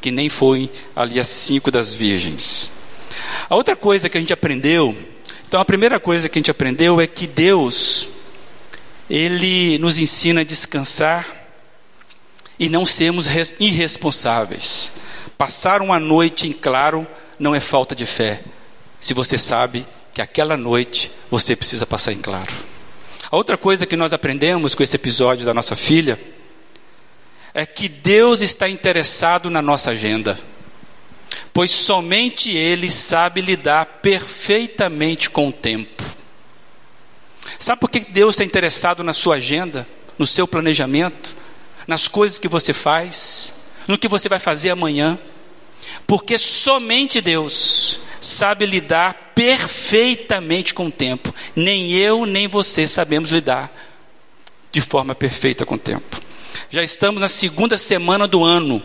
que 0.00 0.10
nem 0.10 0.28
foi 0.28 0.70
ali 0.94 1.18
as 1.18 1.28
cinco 1.28 1.70
das 1.70 1.94
virgens. 1.94 2.70
A 3.48 3.56
outra 3.56 3.74
coisa 3.74 4.08
que 4.08 4.18
a 4.18 4.20
gente 4.20 4.32
aprendeu, 4.32 4.96
então 5.46 5.60
a 5.60 5.64
primeira 5.64 5.98
coisa 5.98 6.28
que 6.28 6.38
a 6.38 6.40
gente 6.40 6.50
aprendeu 6.50 7.00
é 7.00 7.06
que 7.06 7.26
Deus, 7.26 8.08
Ele 9.08 9.78
nos 9.78 9.98
ensina 9.98 10.42
a 10.42 10.44
descansar 10.44 11.26
e 12.58 12.68
não 12.68 12.84
sermos 12.84 13.26
irresponsáveis. 13.58 14.92
Passar 15.36 15.82
uma 15.82 15.98
noite 15.98 16.46
em 16.46 16.52
claro 16.52 17.06
não 17.38 17.54
é 17.54 17.60
falta 17.60 17.94
de 17.94 18.06
fé, 18.06 18.42
se 19.00 19.12
você 19.12 19.36
sabe 19.36 19.86
que 20.14 20.22
aquela 20.22 20.56
noite 20.56 21.10
você 21.30 21.56
precisa 21.56 21.84
passar 21.86 22.12
em 22.12 22.18
claro. 22.18 22.52
A 23.30 23.36
outra 23.36 23.58
coisa 23.58 23.84
que 23.84 23.96
nós 23.96 24.12
aprendemos 24.12 24.74
com 24.74 24.82
esse 24.82 24.96
episódio 24.96 25.44
da 25.44 25.52
nossa 25.52 25.74
filha 25.74 26.20
é 27.52 27.66
que 27.66 27.88
Deus 27.88 28.40
está 28.40 28.68
interessado 28.68 29.50
na 29.50 29.60
nossa 29.60 29.90
agenda, 29.90 30.38
pois 31.52 31.70
somente 31.70 32.50
Ele 32.52 32.90
sabe 32.90 33.40
lidar 33.40 33.86
perfeitamente 34.00 35.28
com 35.28 35.48
o 35.48 35.52
tempo. 35.52 36.02
Sabe 37.58 37.80
por 37.80 37.90
que 37.90 38.00
Deus 38.00 38.34
está 38.34 38.44
interessado 38.44 39.02
na 39.02 39.12
sua 39.12 39.36
agenda, 39.36 39.86
no 40.18 40.26
seu 40.26 40.46
planejamento, 40.46 41.36
nas 41.86 42.08
coisas 42.08 42.38
que 42.38 42.48
você 42.48 42.72
faz? 42.72 43.54
no 43.86 43.98
que 43.98 44.08
você 44.08 44.28
vai 44.28 44.38
fazer 44.38 44.70
amanhã, 44.70 45.18
porque 46.06 46.38
somente 46.38 47.20
Deus 47.20 48.00
sabe 48.24 48.66
lidar 48.66 49.32
perfeitamente 49.34 50.72
com 50.72 50.86
o 50.86 50.92
tempo. 50.92 51.34
Nem 51.54 51.92
eu, 51.92 52.24
nem 52.26 52.48
você 52.48 52.86
sabemos 52.88 53.30
lidar 53.30 53.72
de 54.72 54.80
forma 54.80 55.14
perfeita 55.14 55.64
com 55.64 55.76
o 55.76 55.78
tempo. 55.78 56.20
Já 56.70 56.82
estamos 56.82 57.20
na 57.20 57.28
segunda 57.28 57.78
semana 57.78 58.26
do 58.26 58.42
ano. 58.42 58.82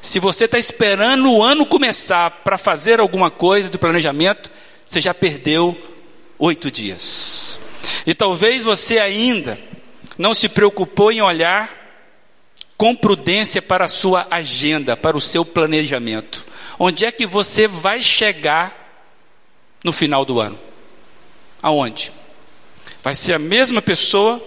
Se 0.00 0.20
você 0.20 0.44
está 0.44 0.58
esperando 0.58 1.30
o 1.30 1.42
ano 1.42 1.66
começar 1.66 2.30
para 2.30 2.56
fazer 2.56 3.00
alguma 3.00 3.30
coisa 3.30 3.68
do 3.68 3.78
planejamento, 3.78 4.50
você 4.86 5.00
já 5.00 5.12
perdeu 5.12 5.76
oito 6.38 6.70
dias. 6.70 7.58
E 8.06 8.14
talvez 8.14 8.64
você 8.64 8.98
ainda 8.98 9.58
não 10.16 10.32
se 10.32 10.48
preocupou 10.48 11.12
em 11.12 11.20
olhar 11.20 11.76
com 12.76 12.94
prudência 12.94 13.60
para 13.60 13.86
a 13.86 13.88
sua 13.88 14.26
agenda, 14.30 14.96
para 14.96 15.16
o 15.16 15.20
seu 15.20 15.44
planejamento. 15.44 16.46
Onde 16.78 17.04
é 17.04 17.10
que 17.10 17.26
você 17.26 17.66
vai 17.66 18.02
chegar 18.02 18.74
no 19.82 19.92
final 19.92 20.24
do 20.24 20.40
ano? 20.40 20.58
Aonde? 21.60 22.12
Vai 23.02 23.14
ser 23.14 23.32
a 23.32 23.38
mesma 23.38 23.82
pessoa 23.82 24.42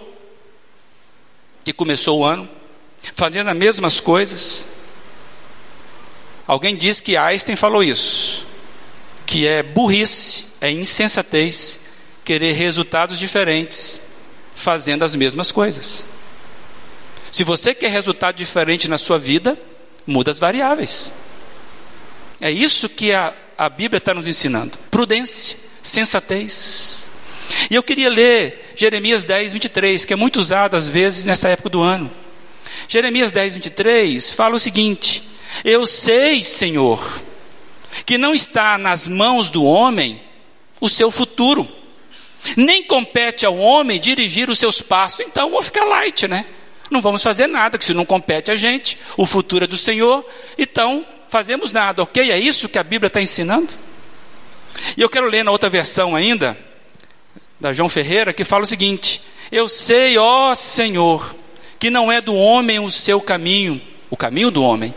que 1.63 1.73
começou 1.73 2.19
o 2.19 2.25
ano, 2.25 2.47
fazendo 3.13 3.49
as 3.49 3.55
mesmas 3.55 3.99
coisas. 3.99 4.65
Alguém 6.47 6.75
disse 6.75 7.03
que 7.03 7.17
Einstein 7.17 7.55
falou 7.55 7.83
isso, 7.83 8.45
que 9.25 9.47
é 9.47 9.61
burrice, 9.61 10.45
é 10.59 10.71
insensatez 10.71 11.79
querer 12.23 12.53
resultados 12.53 13.19
diferentes 13.19 14.01
fazendo 14.53 15.03
as 15.03 15.15
mesmas 15.15 15.51
coisas. 15.51 16.05
Se 17.31 17.43
você 17.43 17.73
quer 17.73 17.89
resultado 17.89 18.35
diferente 18.35 18.87
na 18.87 18.97
sua 18.97 19.17
vida, 19.17 19.57
muda 20.05 20.31
as 20.31 20.39
variáveis. 20.39 21.13
É 22.41 22.51
isso 22.51 22.89
que 22.89 23.13
a, 23.13 23.34
a 23.56 23.69
Bíblia 23.69 23.99
está 23.99 24.13
nos 24.13 24.27
ensinando: 24.27 24.77
prudência, 24.89 25.58
sensatez. 25.82 27.10
E 27.69 27.75
eu 27.75 27.84
queria 27.84 28.10
ler 28.10 28.73
Jeremias 28.75 29.23
10, 29.23 29.54
23, 29.54 30.06
que 30.06 30.13
é 30.13 30.15
muito 30.15 30.38
usado 30.38 30.75
às 30.75 30.88
vezes 30.88 31.25
nessa 31.25 31.47
época 31.49 31.69
do 31.69 31.82
ano. 31.82 32.12
Jeremias 32.88 33.32
10, 33.32 33.54
23 33.56 34.34
fala 34.34 34.56
o 34.56 34.60
seguinte: 34.60 35.23
Eu 35.63 35.86
sei, 35.86 36.43
Senhor, 36.43 37.21
que 38.06 38.17
não 38.17 38.34
está 38.34 38.77
nas 38.77 39.08
mãos 39.08 39.51
do 39.51 39.63
homem 39.63 40.19
o 40.80 40.89
seu 40.89 41.12
futuro, 41.12 41.69
Nem 42.58 42.84
compete 42.84 43.45
ao 43.45 43.56
homem 43.58 43.99
dirigir 43.99 44.49
os 44.49 44.58
seus 44.58 44.82
passos, 44.82 45.19
então 45.19 45.51
vamos 45.51 45.65
ficar 45.65 45.86
light, 45.86 46.27
né? 46.27 46.45
Não 46.89 46.99
vamos 47.01 47.21
fazer 47.21 47.45
nada, 47.45 47.77
que 47.77 47.86
se 47.86 47.93
não 47.93 48.06
compete 48.06 48.49
a 48.49 48.56
gente, 48.56 48.97
o 49.15 49.25
futuro 49.25 49.63
é 49.63 49.67
do 49.67 49.77
Senhor, 49.77 50.25
então 50.58 51.06
fazemos 51.31 51.71
nada, 51.71 52.03
ok? 52.03 52.29
É 52.29 52.37
isso 52.37 52.67
que 52.67 52.77
a 52.77 52.83
Bíblia 52.83 53.07
está 53.07 53.21
ensinando? 53.21 53.69
E 54.97 55.01
eu 55.01 55.09
quero 55.09 55.27
ler 55.27 55.43
na 55.43 55.51
outra 55.51 55.69
versão 55.69 56.13
ainda, 56.13 56.57
da 57.57 57.71
João 57.71 57.87
Ferreira, 57.87 58.33
que 58.33 58.43
fala 58.43 58.63
o 58.63 58.67
seguinte: 58.67 59.21
Eu 59.49 59.69
sei, 59.69 60.17
ó 60.17 60.53
Senhor, 60.53 61.33
que 61.79 61.89
não 61.89 62.11
é 62.11 62.19
do 62.19 62.35
homem 62.35 62.79
o 62.79 62.91
seu 62.91 63.21
caminho, 63.21 63.81
o 64.09 64.17
caminho 64.17 64.51
do 64.51 64.61
homem, 64.61 64.93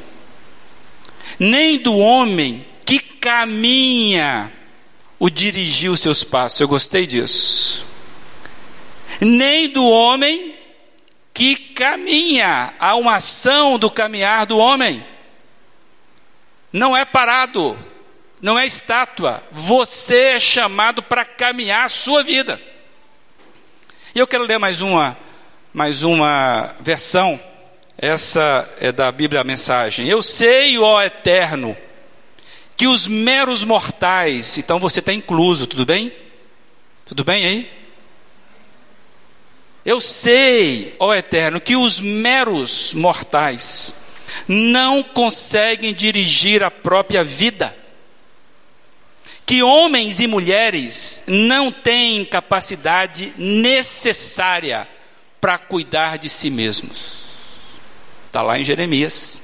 nem 1.38 1.78
do 1.78 1.96
homem 1.96 2.66
que 2.84 2.98
caminha 2.98 4.52
o 5.20 5.30
dirigir 5.30 5.90
os 5.90 6.00
seus 6.00 6.24
passos. 6.24 6.60
Eu 6.60 6.66
gostei 6.66 7.06
disso. 7.06 7.86
Nem 9.20 9.68
do 9.68 9.88
homem 9.88 10.56
que 11.32 11.54
caminha, 11.54 12.74
há 12.78 12.96
uma 12.96 13.16
ação 13.16 13.78
do 13.78 13.88
caminhar 13.88 14.46
do 14.46 14.58
homem. 14.58 15.13
Não 16.74 16.96
é 16.96 17.04
parado, 17.04 17.78
não 18.42 18.58
é 18.58 18.66
estátua. 18.66 19.46
Você 19.52 20.16
é 20.16 20.40
chamado 20.40 21.04
para 21.04 21.24
caminhar 21.24 21.84
a 21.84 21.88
sua 21.88 22.24
vida. 22.24 22.60
E 24.12 24.18
eu 24.18 24.26
quero 24.26 24.42
ler 24.42 24.58
mais 24.58 24.80
uma, 24.80 25.16
mais 25.72 26.02
uma 26.02 26.74
versão. 26.80 27.40
Essa 27.96 28.68
é 28.80 28.90
da 28.90 29.12
Bíblia 29.12 29.42
a 29.42 29.44
mensagem. 29.44 30.08
Eu 30.08 30.20
sei, 30.20 30.76
ó 30.76 31.00
Eterno, 31.00 31.76
que 32.76 32.88
os 32.88 33.06
meros 33.06 33.62
mortais, 33.62 34.58
então 34.58 34.80
você 34.80 34.98
está 34.98 35.12
incluso, 35.12 35.68
tudo 35.68 35.86
bem? 35.86 36.12
Tudo 37.06 37.22
bem 37.22 37.46
aí? 37.46 37.70
Eu 39.84 40.00
sei, 40.00 40.96
ó 40.98 41.14
Eterno, 41.14 41.60
que 41.60 41.76
os 41.76 42.00
meros 42.00 42.94
mortais 42.94 43.94
não 44.48 45.02
conseguem 45.02 45.92
dirigir 45.94 46.62
a 46.62 46.70
própria 46.70 47.22
vida 47.24 47.74
que 49.46 49.62
homens 49.62 50.20
e 50.20 50.26
mulheres 50.26 51.24
não 51.26 51.70
têm 51.70 52.24
capacidade 52.24 53.34
necessária 53.36 54.88
para 55.40 55.58
cuidar 55.58 56.16
de 56.16 56.28
si 56.28 56.48
mesmos. 56.48 57.24
Está 58.26 58.40
lá 58.40 58.58
em 58.58 58.64
Jeremias 58.64 59.42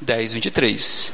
10, 0.00 0.34
23. 0.34 1.12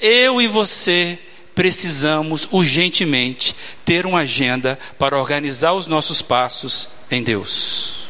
Eu 0.00 0.40
e 0.40 0.48
você 0.48 1.18
precisamos 1.54 2.48
urgentemente 2.50 3.54
ter 3.84 4.06
uma 4.06 4.20
agenda 4.20 4.78
para 4.98 5.18
organizar 5.18 5.72
os 5.72 5.86
nossos 5.86 6.22
passos 6.22 6.88
em 7.10 7.22
Deus. 7.22 8.08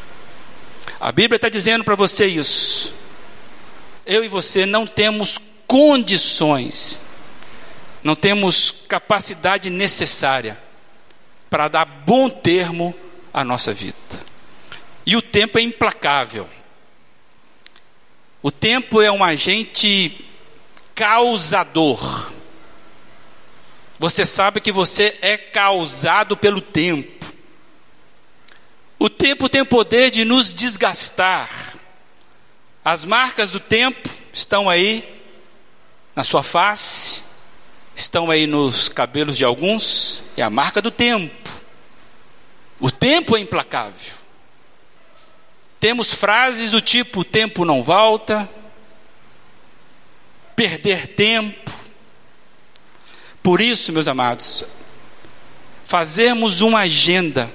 A 0.99 1.13
Bíblia 1.13 1.37
está 1.37 1.49
dizendo 1.49 1.85
para 1.85 1.95
você 1.95 2.27
isso. 2.27 2.95
Eu 4.11 4.23
e 4.23 4.29
você 4.29 4.67
não 4.67 4.87
temos 4.87 5.39
condições 5.67 7.03
não 8.03 8.17
temos 8.17 8.71
capacidade 8.89 9.69
necessária 9.69 10.59
para 11.49 11.69
dar 11.69 11.85
bom 11.85 12.31
termo 12.31 12.95
à 13.33 13.45
nossa 13.45 13.73
vida. 13.73 13.97
E 15.05 15.17
o 15.17 15.23
tempo 15.23 15.59
é 15.59 15.63
implacável. 15.63 16.49
O 18.43 18.51
tempo 18.51 19.03
é 19.03 19.13
um 19.13 19.23
agente 19.23 20.25
causador. 20.95 22.33
Você 23.99 24.25
sabe 24.25 24.61
que 24.61 24.73
você 24.73 25.19
é 25.21 25.37
causado 25.37 26.37
pelo 26.37 26.63
tempo. 26.63 27.27
O 28.99 29.11
tempo 29.11 29.49
tem 29.49 29.61
o 29.61 29.67
poder 29.67 30.11
de 30.11 30.25
nos 30.25 30.55
desgastar. 30.55 31.60
As 32.91 33.05
marcas 33.05 33.53
do 33.53 33.61
tempo 33.61 34.11
estão 34.33 34.69
aí 34.69 35.23
na 36.13 36.25
sua 36.25 36.43
face, 36.43 37.23
estão 37.95 38.29
aí 38.29 38.49
nos 38.49 38.89
cabelos 38.89 39.37
de 39.37 39.45
alguns, 39.45 40.25
é 40.37 40.43
a 40.43 40.51
marca 40.51 40.83
do 40.83 40.91
tempo. 40.91 41.49
O 42.81 42.91
tempo 42.91 43.37
é 43.37 43.41
implacável. 43.41 44.13
Temos 45.79 46.13
frases 46.13 46.73
do 46.73 46.81
tipo: 46.81 47.21
o 47.21 47.25
tempo 47.25 47.65
não 47.65 47.81
volta, 47.81 48.51
perder 50.57 51.15
tempo. 51.15 51.71
Por 53.41 53.61
isso, 53.61 53.93
meus 53.93 54.09
amados, 54.09 54.65
fazermos 55.85 56.61
uma 56.61 56.81
agenda 56.81 57.49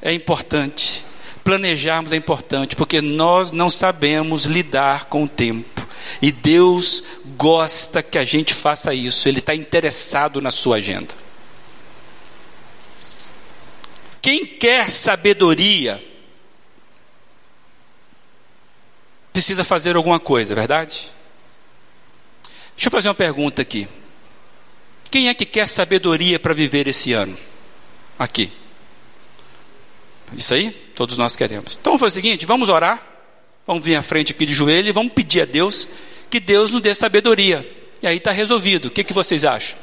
é 0.00 0.12
importante, 0.12 1.04
planejarmos 1.46 2.10
é 2.10 2.16
importante, 2.16 2.74
porque 2.74 3.00
nós 3.00 3.52
não 3.52 3.70
sabemos 3.70 4.46
lidar 4.46 5.04
com 5.04 5.22
o 5.22 5.28
tempo. 5.28 5.86
E 6.20 6.32
Deus 6.32 7.04
gosta 7.36 8.02
que 8.02 8.18
a 8.18 8.24
gente 8.24 8.52
faça 8.52 8.92
isso, 8.92 9.28
Ele 9.28 9.38
está 9.38 9.54
interessado 9.54 10.40
na 10.40 10.50
sua 10.50 10.78
agenda. 10.78 11.14
Quem 14.20 14.44
quer 14.44 14.90
sabedoria, 14.90 16.04
precisa 19.32 19.62
fazer 19.62 19.94
alguma 19.94 20.18
coisa, 20.18 20.52
é 20.52 20.56
verdade? 20.56 21.14
Deixa 22.74 22.88
eu 22.88 22.90
fazer 22.90 23.08
uma 23.08 23.14
pergunta 23.14 23.62
aqui. 23.62 23.86
Quem 25.12 25.28
é 25.28 25.34
que 25.34 25.46
quer 25.46 25.68
sabedoria 25.68 26.40
para 26.40 26.52
viver 26.52 26.88
esse 26.88 27.12
ano? 27.12 27.38
Aqui. 28.18 28.50
Isso 30.36 30.52
aí? 30.52 30.85
Todos 30.96 31.18
nós 31.18 31.36
queremos. 31.36 31.78
Então 31.80 31.96
fazer 31.98 32.20
o 32.20 32.22
seguinte: 32.22 32.46
vamos 32.46 32.68
orar. 32.68 33.06
Vamos 33.66 33.84
vir 33.84 33.96
à 33.96 34.02
frente 34.02 34.32
aqui 34.32 34.46
de 34.46 34.54
joelho 34.54 34.88
e 34.88 34.92
vamos 34.92 35.12
pedir 35.12 35.42
a 35.42 35.44
Deus 35.44 35.88
que 36.30 36.40
Deus 36.40 36.72
nos 36.72 36.80
dê 36.80 36.94
sabedoria. 36.94 37.68
E 38.02 38.06
aí 38.06 38.16
está 38.16 38.30
resolvido. 38.30 38.86
O 38.86 38.90
que, 38.90 39.04
que 39.04 39.12
vocês 39.12 39.44
acham? 39.44 39.78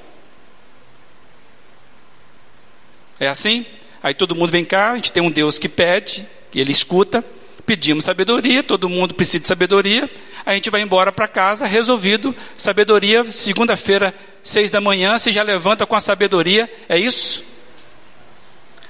É 3.19 3.28
assim? 3.28 3.65
Aí 4.02 4.13
todo 4.13 4.36
mundo 4.36 4.52
vem 4.52 4.65
cá, 4.65 4.91
a 4.91 4.95
gente 4.95 5.12
tem 5.12 5.21
um 5.21 5.32
Deus 5.32 5.60
que 5.60 5.69
pede, 5.69 6.28
que 6.52 6.60
ele 6.60 6.71
escuta, 6.71 7.23
pedimos 7.65 8.06
sabedoria, 8.06 8.62
todo 8.63 8.89
mundo 8.89 9.13
precisa 9.13 9.39
de 9.39 9.47
sabedoria, 9.47 10.10
a 10.45 10.54
gente 10.54 10.69
vai 10.69 10.82
embora 10.82 11.12
para 11.12 11.28
casa, 11.28 11.65
resolvido, 11.65 12.36
sabedoria, 12.56 13.23
segunda-feira, 13.26 14.13
seis 14.41 14.69
da 14.69 14.82
manhã, 14.82 15.17
você 15.17 15.32
já 15.32 15.41
levanta 15.41 15.86
com 15.86 15.95
a 15.95 16.02
sabedoria, 16.02 16.69
é 16.89 16.97
isso? 16.97 17.45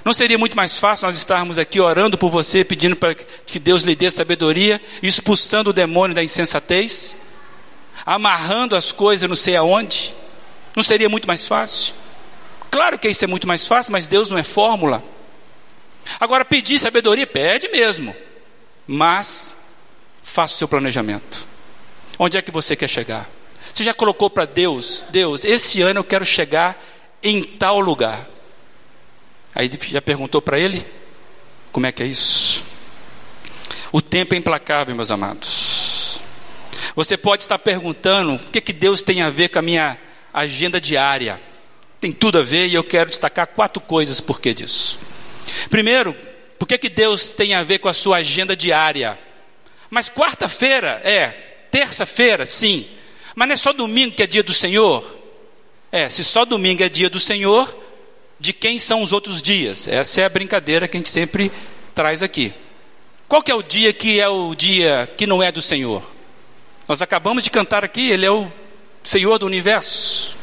Não 0.03 0.13
seria 0.13 0.37
muito 0.37 0.55
mais 0.57 0.77
fácil 0.79 1.05
nós 1.05 1.15
estarmos 1.15 1.57
aqui 1.57 1.79
orando 1.79 2.17
por 2.17 2.29
você, 2.29 2.63
pedindo 2.63 2.95
para 2.95 3.15
que 3.15 3.57
Deus 3.57 3.83
lhe 3.83 3.95
dê 3.95 4.11
sabedoria, 4.11 4.81
expulsando 5.01 5.69
o 5.69 5.73
demônio 5.73 6.13
da 6.13 6.23
insensatez, 6.23 7.17
amarrando 8.05 8.75
as 8.75 8.91
coisas 8.91 9.29
não 9.29 9.35
sei 9.35 9.55
aonde? 9.55 10.13
Não 10.75 10.83
seria 10.83 11.07
muito 11.07 11.27
mais 11.27 11.47
fácil? 11.47 11.93
Claro 12.69 12.99
que 12.99 13.07
isso 13.07 13.23
é 13.23 13.27
muito 13.27 13.47
mais 13.47 13.65
fácil, 13.65 13.91
mas 13.93 14.07
Deus 14.07 14.29
não 14.29 14.37
é 14.37 14.43
fórmula. 14.43 15.03
Agora, 16.19 16.43
pedir 16.43 16.79
sabedoria, 16.79 17.25
pede 17.25 17.69
mesmo, 17.69 18.13
mas 18.85 19.55
faça 20.21 20.55
o 20.55 20.57
seu 20.57 20.67
planejamento. 20.67 21.47
Onde 22.19 22.37
é 22.37 22.41
que 22.41 22.51
você 22.51 22.75
quer 22.75 22.89
chegar? 22.89 23.29
Você 23.73 23.83
já 23.83 23.93
colocou 23.93 24.29
para 24.29 24.45
Deus, 24.45 25.05
Deus, 25.09 25.45
esse 25.45 25.81
ano 25.81 25.99
eu 25.99 26.03
quero 26.03 26.25
chegar 26.25 26.83
em 27.21 27.41
tal 27.41 27.79
lugar. 27.79 28.27
Aí 29.55 29.69
já 29.81 30.01
perguntou 30.01 30.41
para 30.41 30.59
ele? 30.59 30.85
Como 31.71 31.85
é 31.85 31.91
que 31.91 32.03
é 32.03 32.05
isso? 32.05 32.63
O 33.91 34.01
tempo 34.01 34.33
é 34.33 34.37
implacável, 34.37 34.95
meus 34.95 35.11
amados. 35.11 36.21
Você 36.95 37.17
pode 37.17 37.43
estar 37.43 37.59
perguntando 37.59 38.35
o 38.35 38.39
que, 38.39 38.61
que 38.61 38.73
Deus 38.73 39.01
tem 39.01 39.21
a 39.21 39.29
ver 39.29 39.49
com 39.49 39.59
a 39.59 39.61
minha 39.61 39.97
agenda 40.33 40.81
diária. 40.81 41.39
Tem 41.99 42.11
tudo 42.11 42.39
a 42.39 42.43
ver 42.43 42.67
e 42.67 42.73
eu 42.73 42.83
quero 42.83 43.09
destacar 43.09 43.47
quatro 43.47 43.81
coisas 43.81 44.19
por 44.19 44.41
que 44.41 44.53
disso. 44.53 44.99
Primeiro, 45.69 46.15
por 46.57 46.67
que, 46.67 46.77
que 46.77 46.89
Deus 46.89 47.29
tem 47.31 47.53
a 47.53 47.63
ver 47.63 47.79
com 47.79 47.87
a 47.87 47.93
sua 47.93 48.17
agenda 48.17 48.55
diária? 48.55 49.17
Mas 49.89 50.09
quarta-feira 50.09 51.01
é, 51.03 51.27
terça-feira, 51.71 52.45
sim. 52.45 52.87
Mas 53.35 53.47
não 53.47 53.53
é 53.53 53.57
só 53.57 53.73
domingo 53.73 54.15
que 54.15 54.23
é 54.23 54.27
dia 54.27 54.43
do 54.43 54.53
Senhor? 54.53 55.19
É, 55.91 56.09
se 56.09 56.23
só 56.23 56.45
domingo 56.45 56.83
é 56.83 56.89
dia 56.89 57.09
do 57.09 57.19
Senhor, 57.19 57.82
de 58.43 58.51
quem 58.51 58.77
são 58.77 59.01
os 59.01 59.13
outros 59.13 59.41
dias. 59.41 59.88
Essa 59.88 60.19
é 60.19 60.25
a 60.25 60.29
brincadeira 60.29 60.86
que 60.86 60.97
a 60.97 60.99
gente 60.99 61.08
sempre 61.08 61.49
traz 61.95 62.21
aqui. 62.21 62.53
Qual 63.25 63.41
que 63.41 63.49
é 63.49 63.56
o 63.56 63.63
dia 63.63 63.93
que 63.93 64.19
é 64.19 64.27
o 64.27 64.53
dia 64.53 65.10
que 65.15 65.25
não 65.25 65.41
é 65.41 65.49
do 65.49 65.62
Senhor? 65.62 66.03
Nós 66.86 67.01
acabamos 67.01 67.45
de 67.45 67.49
cantar 67.49 67.86
aqui, 67.86 68.12
Ele 68.12 68.25
é 68.25 68.29
o 68.29 68.51
Senhor 69.01 69.39
do 69.39 69.45
universo. 69.45 70.36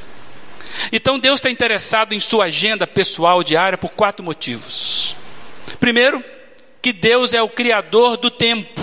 Então 0.91 1.19
Deus 1.19 1.41
está 1.41 1.51
interessado 1.51 2.15
em 2.15 2.21
sua 2.21 2.47
agenda 2.47 2.87
pessoal 2.87 3.45
diária 3.45 3.77
por 3.77 3.91
quatro 3.91 4.25
motivos. 4.25 5.15
Primeiro, 5.79 6.25
que 6.81 6.95
Deus 6.95 7.35
é 7.35 7.43
o 7.43 7.51
Criador 7.51 8.17
do 8.17 8.31
tempo. 8.31 8.81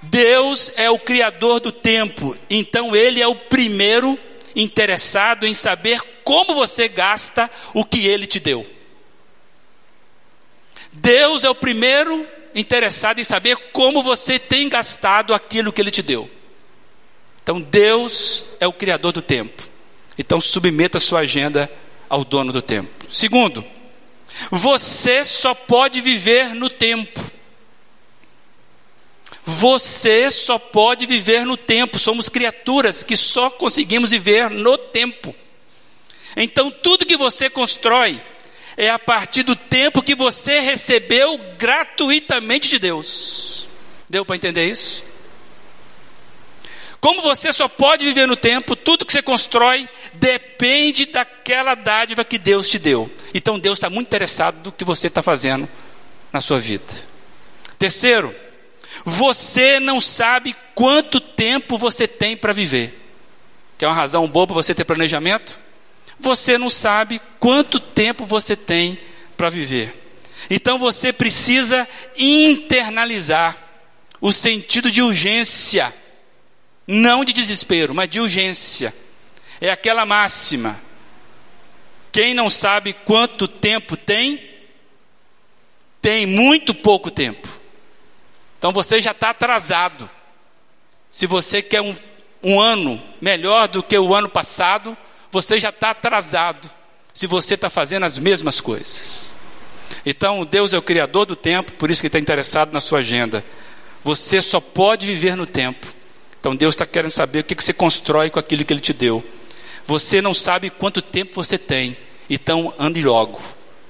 Deus 0.00 0.70
é 0.76 0.88
o 0.88 0.98
Criador 1.00 1.58
do 1.58 1.72
tempo, 1.72 2.38
então 2.48 2.94
Ele 2.94 3.20
é 3.20 3.26
o 3.26 3.34
primeiro 3.34 4.16
interessado 4.54 5.44
em 5.44 5.54
saber 5.54 6.13
como 6.24 6.54
você 6.54 6.88
gasta 6.88 7.50
o 7.74 7.84
que 7.84 8.06
ele 8.06 8.26
te 8.26 8.40
deu. 8.40 8.66
Deus 10.92 11.44
é 11.44 11.50
o 11.50 11.54
primeiro 11.54 12.26
interessado 12.54 13.20
em 13.20 13.24
saber 13.24 13.56
como 13.72 14.02
você 14.02 14.38
tem 14.38 14.68
gastado 14.68 15.34
aquilo 15.34 15.72
que 15.72 15.80
Ele 15.80 15.90
te 15.90 16.02
deu. 16.02 16.30
Então, 17.42 17.60
Deus 17.60 18.44
é 18.60 18.66
o 18.66 18.72
Criador 18.72 19.12
do 19.12 19.20
tempo. 19.20 19.68
Então, 20.16 20.40
submeta 20.40 21.00
sua 21.00 21.20
agenda 21.20 21.70
ao 22.08 22.24
dono 22.24 22.52
do 22.52 22.62
tempo. 22.62 22.90
Segundo, 23.10 23.64
você 24.50 25.24
só 25.24 25.52
pode 25.52 26.00
viver 26.00 26.54
no 26.54 26.70
tempo. 26.70 27.20
Você 29.44 30.30
só 30.30 30.58
pode 30.58 31.04
viver 31.06 31.44
no 31.44 31.56
tempo. 31.56 31.98
Somos 31.98 32.28
criaturas 32.28 33.02
que 33.02 33.16
só 33.16 33.50
conseguimos 33.50 34.10
viver 34.10 34.48
no 34.48 34.78
tempo. 34.78 35.34
Então, 36.36 36.70
tudo 36.70 37.06
que 37.06 37.16
você 37.16 37.48
constrói 37.48 38.20
é 38.76 38.90
a 38.90 38.98
partir 38.98 39.42
do 39.42 39.54
tempo 39.54 40.02
que 40.02 40.14
você 40.14 40.60
recebeu 40.60 41.38
gratuitamente 41.58 42.68
de 42.68 42.78
Deus. 42.78 43.68
Deu 44.08 44.24
para 44.24 44.36
entender 44.36 44.68
isso? 44.68 45.04
Como 47.00 47.20
você 47.20 47.52
só 47.52 47.68
pode 47.68 48.04
viver 48.04 48.26
no 48.26 48.34
tempo, 48.34 48.74
tudo 48.74 49.04
que 49.04 49.12
você 49.12 49.20
constrói 49.20 49.86
depende 50.14 51.04
daquela 51.04 51.74
dádiva 51.74 52.24
que 52.24 52.38
Deus 52.38 52.66
te 52.66 52.78
deu. 52.78 53.10
Então 53.34 53.58
Deus 53.58 53.76
está 53.76 53.90
muito 53.90 54.06
interessado 54.06 54.64
no 54.64 54.72
que 54.72 54.84
você 54.84 55.08
está 55.08 55.22
fazendo 55.22 55.68
na 56.32 56.40
sua 56.40 56.58
vida. 56.58 56.94
Terceiro, 57.78 58.34
você 59.04 59.78
não 59.78 60.00
sabe 60.00 60.56
quanto 60.74 61.20
tempo 61.20 61.76
você 61.76 62.08
tem 62.08 62.36
para 62.36 62.54
viver. 62.54 62.98
Que 63.76 63.84
é 63.84 63.88
uma 63.88 63.94
razão 63.94 64.26
boa 64.26 64.46
para 64.46 64.54
você 64.54 64.74
ter 64.74 64.86
planejamento? 64.86 65.60
Você 66.24 66.56
não 66.56 66.70
sabe 66.70 67.20
quanto 67.38 67.78
tempo 67.78 68.24
você 68.24 68.56
tem 68.56 68.98
para 69.36 69.50
viver. 69.50 69.94
Então 70.48 70.78
você 70.78 71.12
precisa 71.12 71.86
internalizar 72.16 73.56
o 74.22 74.32
sentido 74.32 74.90
de 74.90 75.02
urgência, 75.02 75.94
não 76.86 77.26
de 77.26 77.34
desespero, 77.34 77.94
mas 77.94 78.08
de 78.08 78.20
urgência. 78.20 78.94
É 79.60 79.70
aquela 79.70 80.06
máxima: 80.06 80.80
quem 82.10 82.32
não 82.32 82.48
sabe 82.48 82.94
quanto 82.94 83.46
tempo 83.46 83.94
tem, 83.94 84.40
tem 86.00 86.24
muito 86.24 86.74
pouco 86.74 87.10
tempo. 87.10 87.48
Então 88.58 88.72
você 88.72 88.98
já 88.98 89.10
está 89.10 89.28
atrasado. 89.28 90.10
Se 91.10 91.26
você 91.26 91.60
quer 91.60 91.82
um, 91.82 91.94
um 92.42 92.58
ano 92.58 93.00
melhor 93.20 93.68
do 93.68 93.82
que 93.82 93.98
o 93.98 94.14
ano 94.14 94.30
passado, 94.30 94.96
você 95.34 95.58
já 95.58 95.70
está 95.70 95.90
atrasado. 95.90 96.70
Se 97.12 97.26
você 97.26 97.54
está 97.54 97.68
fazendo 97.68 98.04
as 98.04 98.18
mesmas 98.18 98.60
coisas. 98.60 99.34
Então, 100.06 100.44
Deus 100.44 100.72
é 100.72 100.78
o 100.78 100.82
Criador 100.82 101.26
do 101.26 101.36
tempo, 101.36 101.72
por 101.72 101.90
isso 101.90 102.00
que 102.00 102.06
está 102.06 102.18
interessado 102.18 102.72
na 102.72 102.80
sua 102.80 103.00
agenda. 103.00 103.44
Você 104.02 104.40
só 104.40 104.60
pode 104.60 105.06
viver 105.06 105.36
no 105.36 105.46
tempo. 105.46 105.86
Então, 106.40 106.54
Deus 106.54 106.74
está 106.74 106.86
querendo 106.86 107.10
saber 107.10 107.40
o 107.40 107.44
que, 107.44 107.54
que 107.54 107.64
você 107.64 107.72
constrói 107.72 108.30
com 108.30 108.38
aquilo 108.38 108.64
que 108.64 108.72
Ele 108.72 108.80
te 108.80 108.92
deu. 108.92 109.24
Você 109.86 110.20
não 110.20 110.34
sabe 110.34 110.70
quanto 110.70 111.02
tempo 111.02 111.34
você 111.34 111.58
tem, 111.58 111.96
então 112.28 112.72
ande 112.78 113.02
logo, 113.02 113.38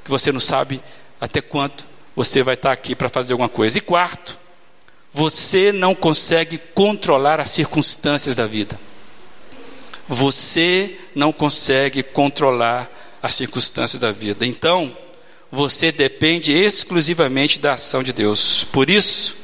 que 0.04 0.10
você 0.10 0.32
não 0.32 0.40
sabe 0.40 0.82
até 1.20 1.40
quanto 1.40 1.86
você 2.16 2.42
vai 2.42 2.54
estar 2.54 2.72
aqui 2.72 2.94
para 2.94 3.08
fazer 3.08 3.32
alguma 3.32 3.48
coisa. 3.48 3.78
E 3.78 3.80
quarto, 3.80 4.38
você 5.12 5.70
não 5.72 5.94
consegue 5.94 6.58
controlar 6.74 7.38
as 7.38 7.50
circunstâncias 7.50 8.34
da 8.34 8.46
vida. 8.46 8.78
Você 10.06 10.96
não 11.14 11.32
consegue 11.32 12.02
controlar 12.02 12.90
as 13.22 13.34
circunstâncias 13.34 14.00
da 14.00 14.12
vida. 14.12 14.44
Então, 14.44 14.96
você 15.50 15.90
depende 15.90 16.52
exclusivamente 16.52 17.58
da 17.58 17.74
ação 17.74 18.02
de 18.02 18.12
Deus. 18.12 18.64
Por 18.64 18.90
isso, 18.90 19.36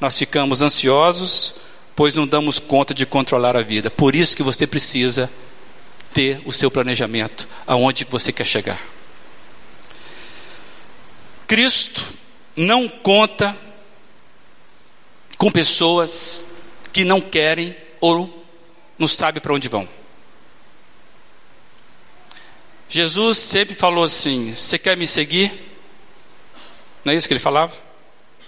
nós 0.00 0.16
ficamos 0.16 0.62
ansiosos, 0.62 1.54
pois 1.96 2.16
não 2.16 2.26
damos 2.26 2.58
conta 2.58 2.94
de 2.94 3.04
controlar 3.04 3.56
a 3.56 3.62
vida. 3.62 3.90
Por 3.90 4.14
isso 4.14 4.36
que 4.36 4.42
você 4.42 4.66
precisa 4.66 5.30
ter 6.14 6.40
o 6.44 6.52
seu 6.52 6.70
planejamento, 6.70 7.48
aonde 7.66 8.04
você 8.04 8.32
quer 8.32 8.46
chegar. 8.46 8.80
Cristo 11.46 12.14
não 12.54 12.88
conta 12.88 13.56
com 15.36 15.50
pessoas 15.50 16.44
que 16.92 17.02
não 17.04 17.20
querem 17.20 17.74
ou 18.00 18.39
não 19.00 19.08
sabem 19.08 19.40
para 19.40 19.54
onde 19.54 19.66
vão. 19.66 19.88
Jesus 22.86 23.38
sempre 23.38 23.74
falou 23.74 24.04
assim: 24.04 24.54
Você 24.54 24.78
quer 24.78 24.96
me 24.96 25.06
seguir? 25.06 25.52
Não 27.02 27.12
é 27.12 27.16
isso 27.16 27.26
que 27.26 27.32
ele 27.32 27.40
falava? 27.40 27.74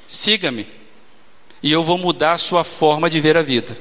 Siga-me, 0.06 0.66
e 1.62 1.72
eu 1.72 1.82
vou 1.82 1.96
mudar 1.96 2.32
a 2.32 2.38
sua 2.38 2.64
forma 2.64 3.08
de 3.08 3.18
ver 3.18 3.36
a 3.36 3.42
vida. 3.42 3.76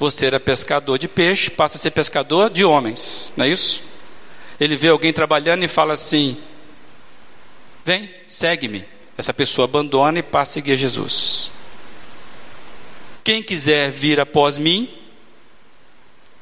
Você 0.00 0.26
era 0.26 0.40
pescador 0.40 0.98
de 0.98 1.06
peixe, 1.06 1.50
passa 1.50 1.76
a 1.76 1.80
ser 1.80 1.92
pescador 1.92 2.50
de 2.50 2.64
homens, 2.64 3.32
não 3.36 3.44
é 3.44 3.48
isso? 3.48 3.84
Ele 4.58 4.74
vê 4.74 4.88
alguém 4.88 5.12
trabalhando 5.12 5.62
e 5.62 5.68
fala 5.68 5.94
assim: 5.94 6.36
Vem, 7.84 8.10
segue-me. 8.26 8.84
Essa 9.16 9.32
pessoa 9.32 9.66
abandona 9.66 10.18
e 10.18 10.22
passa 10.22 10.52
a 10.52 10.54
seguir 10.54 10.76
Jesus. 10.76 11.52
Quem 13.22 13.42
quiser 13.42 13.90
vir 13.90 14.18
após 14.18 14.56
mim, 14.56 14.88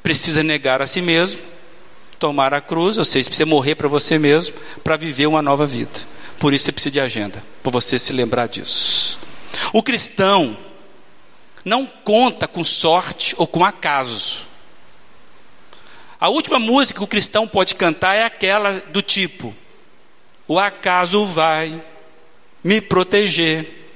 precisa 0.09 0.43
negar 0.43 0.81
a 0.81 0.87
si 0.87 1.03
mesmo, 1.03 1.43
tomar 2.19 2.55
a 2.55 2.63
cruz, 2.63 2.97
ou 2.97 3.05
seja, 3.05 3.29
precisa 3.29 3.45
morrer 3.45 3.75
para 3.75 3.89
você 3.89 4.19
mesmo, 4.19 4.57
para 4.83 4.97
viver 4.97 5.27
uma 5.27 5.43
nova 5.43 5.67
vida. 5.67 6.01
Por 6.39 6.55
isso 6.55 6.65
você 6.65 6.73
precisa 6.73 6.93
de 6.93 6.99
agenda, 6.99 7.45
para 7.63 7.71
você 7.71 7.99
se 7.99 8.11
lembrar 8.15 8.47
disso. 8.47 9.19
O 9.71 9.83
cristão 9.83 10.57
não 11.63 11.85
conta 11.85 12.49
com 12.49 12.65
sorte 12.65 13.35
ou 13.37 13.47
com 13.47 13.63
acasos. 13.63 14.47
A 16.19 16.31
última 16.31 16.59
música 16.59 17.01
que 17.01 17.05
o 17.05 17.07
cristão 17.07 17.47
pode 17.47 17.75
cantar 17.75 18.15
é 18.15 18.25
aquela 18.25 18.81
do 18.81 19.03
tipo: 19.03 19.55
O 20.47 20.59
acaso 20.59 21.27
vai 21.27 21.85
me 22.65 22.81
proteger, 22.81 23.91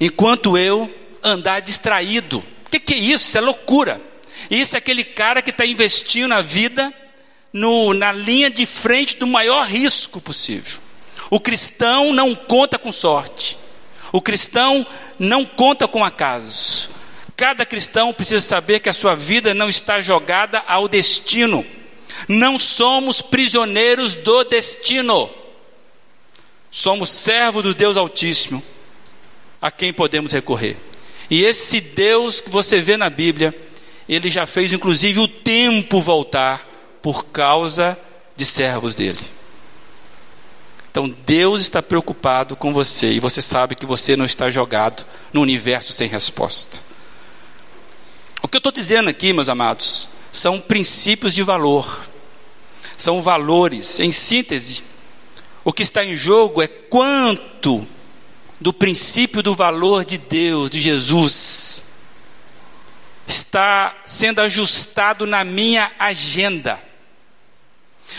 enquanto 0.00 0.56
eu 0.56 0.88
andar 1.20 1.58
distraído. 1.58 2.38
O 2.64 2.70
que, 2.70 2.78
que, 2.78 2.94
é 2.94 2.98
isso? 2.98 3.26
Isso 3.26 3.38
é 3.38 3.40
loucura. 3.40 4.07
Isso 4.50 4.76
é 4.76 4.78
aquele 4.78 5.04
cara 5.04 5.42
que 5.42 5.50
está 5.50 5.66
investindo 5.66 6.32
a 6.32 6.40
vida 6.40 6.92
no, 7.52 7.92
na 7.92 8.12
linha 8.12 8.50
de 8.50 8.66
frente 8.66 9.16
do 9.16 9.26
maior 9.26 9.66
risco 9.66 10.20
possível. 10.20 10.78
O 11.30 11.38
cristão 11.38 12.12
não 12.12 12.34
conta 12.34 12.78
com 12.78 12.90
sorte. 12.90 13.58
O 14.12 14.22
cristão 14.22 14.86
não 15.18 15.44
conta 15.44 15.86
com 15.86 16.04
acasos. 16.04 16.88
Cada 17.36 17.66
cristão 17.66 18.12
precisa 18.12 18.44
saber 18.44 18.80
que 18.80 18.88
a 18.88 18.94
sua 18.94 19.14
vida 19.14 19.52
não 19.52 19.68
está 19.68 20.00
jogada 20.00 20.62
ao 20.66 20.88
destino. 20.88 21.64
Não 22.26 22.58
somos 22.58 23.20
prisioneiros 23.20 24.14
do 24.14 24.44
destino. 24.44 25.30
Somos 26.70 27.10
servos 27.10 27.62
do 27.62 27.74
Deus 27.74 27.96
Altíssimo, 27.96 28.62
a 29.60 29.70
quem 29.70 29.92
podemos 29.92 30.32
recorrer. 30.32 30.76
E 31.30 31.44
esse 31.44 31.80
Deus 31.80 32.40
que 32.40 32.50
você 32.50 32.80
vê 32.80 32.96
na 32.96 33.08
Bíblia, 33.10 33.54
ele 34.08 34.30
já 34.30 34.46
fez 34.46 34.72
inclusive 34.72 35.20
o 35.20 35.28
tempo 35.28 36.00
voltar 36.00 36.66
por 37.02 37.26
causa 37.26 37.98
de 38.36 38.46
servos 38.46 38.94
dele. 38.94 39.20
Então 40.90 41.08
Deus 41.26 41.62
está 41.62 41.82
preocupado 41.82 42.56
com 42.56 42.72
você 42.72 43.12
e 43.12 43.20
você 43.20 43.42
sabe 43.42 43.74
que 43.74 43.86
você 43.86 44.16
não 44.16 44.24
está 44.24 44.50
jogado 44.50 45.06
no 45.32 45.40
universo 45.40 45.92
sem 45.92 46.08
resposta. 46.08 46.80
O 48.42 48.48
que 48.48 48.56
eu 48.56 48.58
estou 48.58 48.72
dizendo 48.72 49.10
aqui, 49.10 49.32
meus 49.32 49.48
amados, 49.48 50.08
são 50.32 50.60
princípios 50.60 51.34
de 51.34 51.42
valor, 51.42 52.04
são 52.96 53.20
valores. 53.20 54.00
Em 54.00 54.10
síntese, 54.10 54.82
o 55.64 55.72
que 55.72 55.82
está 55.82 56.04
em 56.04 56.14
jogo 56.14 56.62
é 56.62 56.66
quanto 56.66 57.86
do 58.60 58.72
princípio 58.72 59.42
do 59.42 59.54
valor 59.54 60.04
de 60.04 60.18
Deus, 60.18 60.70
de 60.70 60.80
Jesus, 60.80 61.84
está 63.28 63.94
sendo 64.06 64.40
ajustado 64.40 65.26
na 65.26 65.44
minha 65.44 65.92
agenda. 65.98 66.82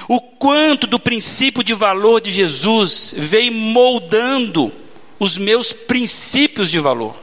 O 0.07 0.21
quanto 0.21 0.85
do 0.85 0.99
princípio 0.99 1.63
de 1.63 1.73
valor 1.73 2.21
de 2.21 2.29
Jesus 2.31 3.15
vem 3.17 3.49
moldando 3.49 4.71
os 5.17 5.35
meus 5.35 5.73
princípios 5.73 6.69
de 6.69 6.79
valor. 6.79 7.17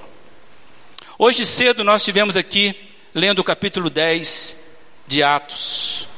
Hoje 1.16 1.47
cedo 1.47 1.84
nós 1.84 2.05
tivemos 2.05 2.37
aqui, 2.37 2.74
lendo 3.14 3.39
o 3.39 3.45
capítulo 3.45 3.89
10 3.89 4.57
de 5.07 5.22
Atos, 5.22 6.09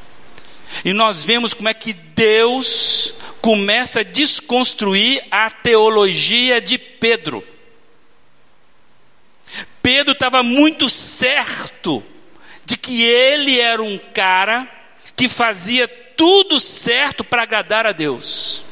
e 0.84 0.92
nós 0.92 1.22
vemos 1.22 1.52
como 1.52 1.68
é 1.68 1.74
que 1.74 1.92
Deus 1.92 3.14
começa 3.42 4.00
a 4.00 4.04
desconstruir 4.04 5.22
a 5.30 5.50
teologia 5.50 6.60
de 6.60 6.78
Pedro. 6.78 7.44
Pedro 9.91 10.12
estava 10.12 10.43
muito 10.43 10.86
certo 10.91 12.05
de 12.66 12.76
que 12.76 13.03
ele 13.05 13.59
era 13.59 13.82
um 13.82 13.97
cara 13.97 14.68
que 15.16 15.30
fazia 15.30 15.89
tudo 15.89 16.61
certo 16.61 17.24
para 17.24 17.45
agradar 17.45 17.86
a 17.86 17.93
Deus. 17.93 18.66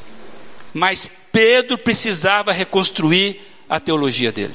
Mas 0.75 1.11
Pedro 1.33 1.79
precisava 1.79 2.53
reconstruir 2.53 3.41
a 3.67 3.81
teologia 3.81 4.31
dele. 4.31 4.55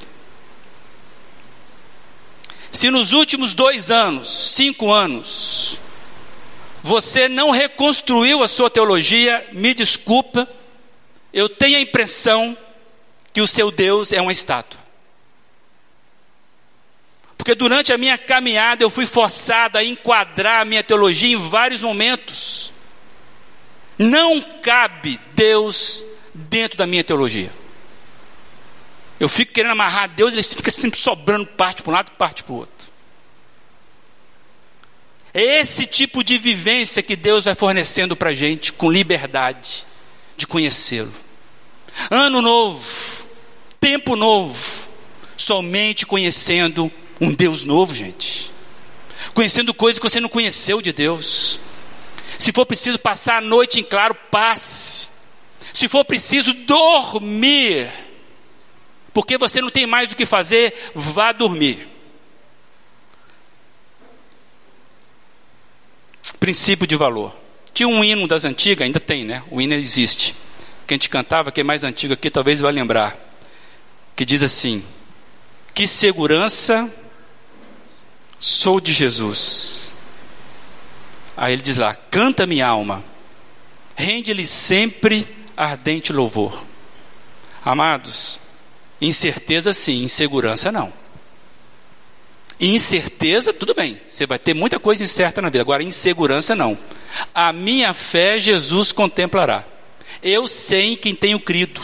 Se 2.72 2.91
nos 2.91 3.12
últimos 3.12 3.55
dois 3.55 3.89
anos, 3.89 4.30
cinco 4.30 4.93
anos, 4.93 5.80
você 6.80 7.28
não 7.28 7.49
reconstruiu 7.49 8.43
a 8.43 8.47
sua 8.47 8.70
teologia, 8.70 9.49
me 9.51 9.74
desculpa, 9.74 10.47
eu 11.34 11.49
tenho 11.49 11.80
a 11.80 11.82
impressão 11.82 12.55
que 13.34 13.41
o 13.41 13.47
seu 13.47 13.72
Deus 13.72 14.14
é 14.14 14.22
uma 14.22 14.32
estátua. 14.32 14.80
Porque 17.51 17.55
durante 17.59 17.91
a 17.91 17.97
minha 17.97 18.17
caminhada 18.17 18.81
eu 18.81 18.89
fui 18.89 19.05
forçado 19.05 19.77
a 19.77 19.83
enquadrar 19.83 20.61
a 20.61 20.65
minha 20.65 20.81
teologia 20.81 21.35
em 21.35 21.37
vários 21.37 21.81
momentos. 21.81 22.71
Não 23.97 24.39
cabe 24.61 25.19
Deus 25.33 26.05
dentro 26.33 26.77
da 26.77 26.87
minha 26.87 27.03
teologia. 27.03 27.51
Eu 29.19 29.27
fico 29.27 29.51
querendo 29.51 29.73
amarrar 29.73 30.07
Deus, 30.07 30.31
ele 30.31 30.41
fica 30.41 30.71
sempre 30.71 30.97
sobrando 30.97 31.45
parte 31.45 31.83
para 31.83 31.91
um 31.91 31.93
lado 31.93 32.11
parte 32.11 32.41
para 32.41 32.53
o 32.53 32.55
outro. 32.55 32.87
É 35.33 35.59
esse 35.59 35.85
tipo 35.85 36.23
de 36.23 36.37
vivência 36.37 37.03
que 37.03 37.17
Deus 37.17 37.43
vai 37.43 37.55
fornecendo 37.55 38.15
para 38.15 38.29
a 38.29 38.33
gente, 38.33 38.71
com 38.71 38.89
liberdade 38.89 39.85
de 40.37 40.47
conhecê-lo. 40.47 41.11
Ano 42.09 42.41
novo, 42.41 43.27
tempo 43.77 44.15
novo, 44.15 44.87
somente 45.35 46.05
conhecendo 46.05 46.89
um 47.22 47.32
Deus 47.32 47.63
novo, 47.63 47.93
gente. 47.93 48.51
Conhecendo 49.36 49.74
coisas 49.76 49.99
que 49.99 50.09
você 50.09 50.19
não 50.19 50.28
conheceu 50.28 50.82
de 50.82 50.91
Deus. 50.91 51.59
Se 52.39 52.51
for 52.51 52.65
preciso 52.65 52.97
passar 52.97 53.38
a 53.38 53.41
noite 53.41 53.80
em 53.80 53.84
claro, 53.84 54.15
passe. 54.32 55.07
Se 55.72 55.88
for 55.88 56.03
preciso 56.03 56.53
dormir, 56.53 57.89
porque 59.13 59.38
você 59.38 59.61
não 59.61 59.69
tem 59.69 59.86
mais 59.86 60.11
o 60.11 60.17
que 60.17 60.26
fazer, 60.26 60.74
vá 60.95 61.32
dormir. 61.32 61.88
Princípio 66.39 66.88
de 66.88 66.95
valor. 66.95 67.36
Tinha 67.72 67.88
um 67.88 68.03
hino 68.03 68.28
das 68.28 68.43
antigas, 68.43 68.84
ainda 68.84 68.99
tem, 68.99 69.24
né? 69.24 69.43
O 69.51 69.61
hino 69.61 69.76
existe. 69.76 70.36
Que 70.88 70.95
a 70.95 70.95
gente 70.95 71.09
cantava, 71.09 71.51
que 71.51 71.61
é 71.61 71.63
mais 71.63 71.84
antigo 71.84 72.15
aqui, 72.15 72.32
talvez 72.32 72.59
vai 72.59 72.72
lembrar. 72.72 73.15
Que 74.15 74.26
diz 74.26 74.41
assim: 74.41 74.84
Que 75.74 75.88
segurança 75.88 76.91
sou 78.41 78.81
de 78.81 78.91
Jesus. 78.91 79.93
Aí 81.37 81.53
ele 81.53 81.61
diz 81.61 81.77
lá: 81.77 81.95
Canta 81.95 82.47
minha 82.47 82.67
alma, 82.67 83.05
rende-lhe 83.95 84.45
sempre 84.45 85.27
ardente 85.55 86.11
louvor. 86.11 86.65
Amados, 87.63 88.39
incerteza 88.99 89.71
sim, 89.71 90.03
insegurança 90.03 90.71
não. 90.71 90.91
Incerteza, 92.59 93.53
tudo 93.53 93.73
bem, 93.73 93.99
você 94.07 94.27
vai 94.27 94.37
ter 94.37 94.53
muita 94.53 94.79
coisa 94.79 95.03
incerta 95.03 95.41
na 95.41 95.49
vida, 95.49 95.61
agora 95.61 95.83
insegurança 95.83 96.55
não. 96.55 96.77
A 97.33 97.53
minha 97.53 97.93
fé 97.93 98.39
Jesus 98.39 98.91
contemplará. 98.91 99.65
Eu 100.21 100.47
sei 100.47 100.93
em 100.93 100.95
quem 100.95 101.15
tenho 101.15 101.39
crido, 101.39 101.81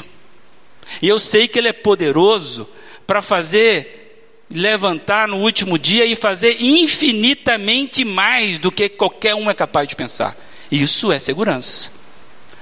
e 1.01 1.08
eu 1.08 1.20
sei 1.20 1.47
que 1.47 1.58
Ele 1.58 1.68
é 1.68 1.74
poderoso 1.74 2.68
para 3.08 3.22
fazer, 3.22 4.07
levantar 4.50 5.28
no 5.28 5.38
último 5.38 5.78
dia 5.78 6.06
e 6.06 6.16
fazer 6.16 6.58
infinitamente 6.60 8.06
mais 8.06 8.60
do 8.60 8.72
que 8.72 8.88
qualquer 8.88 9.36
um 9.36 9.50
é 9.50 9.54
capaz 9.54 9.88
de 9.88 9.95
pensar. 9.95 10.36
Isso 10.72 11.12
é 11.12 11.20
segurança. 11.20 11.91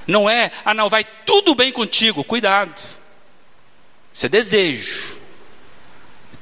Não 0.07 0.29
é, 0.29 0.51
ah, 0.63 0.73
não, 0.73 0.89
vai 0.89 1.03
tudo 1.03 1.55
bem 1.55 1.71
contigo. 1.71 2.23
Cuidado. 2.23 2.79
Isso 4.13 4.25
é 4.25 4.29
desejo. 4.29 5.17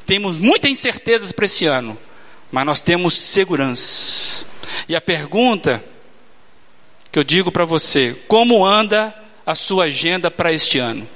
Temos 0.05 0.37
muitas 0.37 0.69
incertezas 0.69 1.31
para 1.31 1.45
esse 1.45 1.65
ano, 1.65 1.97
mas 2.51 2.65
nós 2.65 2.81
temos 2.81 3.13
segurança. 3.13 4.45
E 4.87 4.95
a 4.95 5.01
pergunta 5.01 5.83
que 7.11 7.17
eu 7.17 7.23
digo 7.23 7.51
para 7.51 7.65
você: 7.65 8.15
como 8.27 8.65
anda 8.65 9.15
a 9.45 9.55
sua 9.55 9.85
agenda 9.85 10.29
para 10.29 10.51
este 10.51 10.77
ano? 10.77 11.07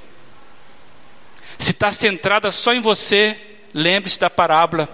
Se 1.58 1.72
está 1.72 1.92
centrada 1.92 2.52
só 2.52 2.74
em 2.74 2.80
você, 2.80 3.36
lembre-se 3.78 4.20
da 4.20 4.30
parábola 4.30 4.90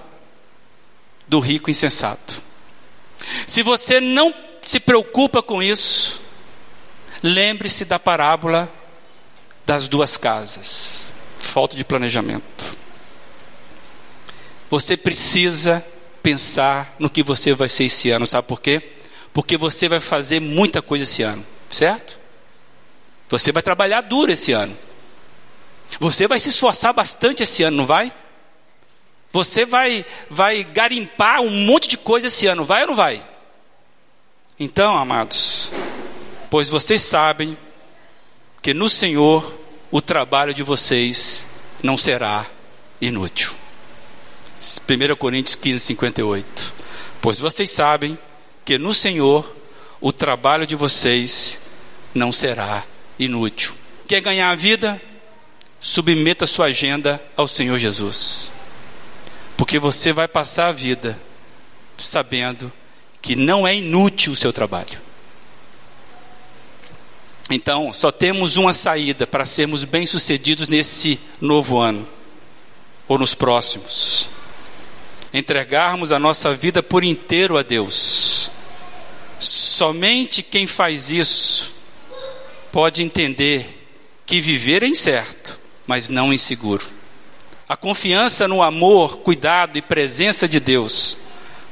do 1.28 1.40
rico 1.40 1.72
insensato. 1.72 2.44
Se 3.48 3.64
você 3.64 4.00
não 4.00 4.34
se 4.62 4.80
preocupa 4.80 5.42
com 5.42 5.64
isso, 5.64 6.24
Lembre-se 7.24 7.86
da 7.86 7.98
parábola 7.98 8.70
das 9.66 9.88
duas 9.88 10.18
casas. 10.18 11.16
Falta 11.40 11.78
de 11.78 11.86
planejamento. 11.86 12.78
Você 14.70 14.98
precisa 14.98 15.84
pensar 16.22 16.94
no 17.00 17.10
que 17.10 17.24
você 17.24 17.54
vai 17.54 17.70
ser 17.70 17.86
esse 17.86 18.10
ano, 18.10 18.28
sabe 18.28 18.46
por 18.46 18.60
quê? 18.60 18.92
Porque 19.32 19.56
você 19.56 19.88
vai 19.88 20.02
fazer 20.02 20.42
muita 20.42 20.82
coisa 20.82 21.06
esse 21.06 21.24
ano, 21.24 21.46
certo? 21.70 22.20
Você 23.30 23.54
vai 23.54 23.64
trabalhar 23.64 24.02
duro 24.02 24.32
esse 24.32 24.52
ano. 24.52 24.78
Você 26.00 26.28
vai 26.28 26.40
se 26.40 26.50
esforçar 26.50 26.92
bastante 26.92 27.44
esse 27.44 27.64
ano, 27.64 27.78
não 27.78 27.86
vai? 27.86 28.12
Você 29.34 29.66
vai 29.66 30.06
vai 30.30 30.64
garimpar 30.64 31.42
um 31.42 31.50
monte 31.50 31.90
de 31.90 31.98
coisa 31.98 32.28
esse 32.28 32.46
ano, 32.46 32.64
vai 32.64 32.84
ou 32.84 32.90
não 32.90 32.96
vai? 32.96 33.22
Então, 34.60 34.96
amados, 34.96 35.72
pois 36.52 36.70
vocês 36.70 37.02
sabem 37.02 37.58
que 38.62 38.76
no 38.76 38.88
Senhor 38.88 39.60
o 39.92 40.00
trabalho 40.00 40.54
de 40.54 40.62
vocês 40.62 41.50
não 41.82 41.98
será 41.98 42.46
inútil. 43.02 43.52
1 44.62 45.16
Coríntios 45.16 45.56
15, 45.56 45.80
58. 45.80 46.74
Pois 47.20 47.40
vocês 47.40 47.72
sabem 47.72 48.18
que 48.64 48.78
no 48.78 48.94
Senhor 48.94 49.56
o 50.00 50.14
trabalho 50.14 50.68
de 50.68 50.76
vocês 50.76 51.60
não 52.14 52.32
será 52.32 52.86
inútil. 53.18 53.74
Quer 54.08 54.22
ganhar 54.22 54.52
a 54.52 54.56
vida? 54.56 55.02
Submeta 55.82 56.46
sua 56.46 56.68
agenda 56.68 57.22
ao 57.36 57.48
Senhor 57.48 57.78
Jesus. 57.78 58.52
Porque 59.64 59.80
você 59.80 60.12
vai 60.12 60.28
passar 60.28 60.68
a 60.68 60.72
vida 60.74 61.18
sabendo 61.98 62.70
que 63.22 63.34
não 63.34 63.66
é 63.66 63.74
inútil 63.74 64.34
o 64.34 64.36
seu 64.36 64.52
trabalho. 64.52 65.02
Então, 67.50 67.94
só 67.94 68.12
temos 68.12 68.58
uma 68.58 68.74
saída 68.74 69.26
para 69.26 69.46
sermos 69.46 69.86
bem-sucedidos 69.86 70.68
nesse 70.68 71.18
novo 71.40 71.80
ano, 71.80 72.06
ou 73.08 73.18
nos 73.18 73.34
próximos: 73.34 74.30
entregarmos 75.34 76.12
a 76.12 76.20
nossa 76.20 76.54
vida 76.54 76.84
por 76.84 77.02
inteiro 77.02 77.58
a 77.58 77.64
Deus. 77.64 78.52
Somente 79.40 80.44
quem 80.44 80.68
faz 80.68 81.10
isso 81.10 81.74
pode 82.70 83.02
entender 83.02 83.88
que 84.26 84.42
viver 84.42 84.84
é 84.84 84.88
incerto, 84.88 85.58
mas 85.88 86.10
não 86.10 86.34
inseguro. 86.34 87.03
A 87.68 87.78
confiança 87.78 88.48
no 88.48 88.62
amor, 88.62 89.20
cuidado 89.20 89.78
e 89.78 89.82
presença 89.82 90.48
de 90.48 90.60
Deus 90.60 91.18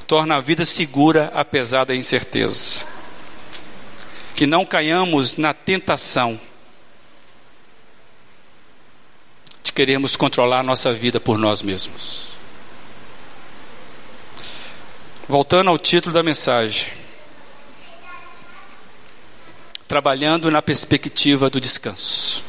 torna 0.08 0.36
a 0.36 0.42
vida 0.42 0.66
segura 0.66 1.32
apesar 1.34 1.86
da 1.86 1.96
incerteza 1.96 2.86
que 4.42 4.48
não 4.48 4.66
caiamos 4.66 5.38
na 5.38 5.54
tentação 5.54 6.42
de 9.62 9.72
queremos 9.72 10.16
controlar 10.16 10.64
nossa 10.64 10.92
vida 10.92 11.20
por 11.20 11.38
nós 11.38 11.62
mesmos. 11.62 12.30
Voltando 15.30 15.70
ao 15.70 15.78
título 15.78 16.12
da 16.12 16.24
mensagem. 16.24 16.92
Trabalhando 19.88 20.50
na 20.50 20.60
perspectiva 20.60 21.48
do 21.48 21.62
descanso. 21.62 22.44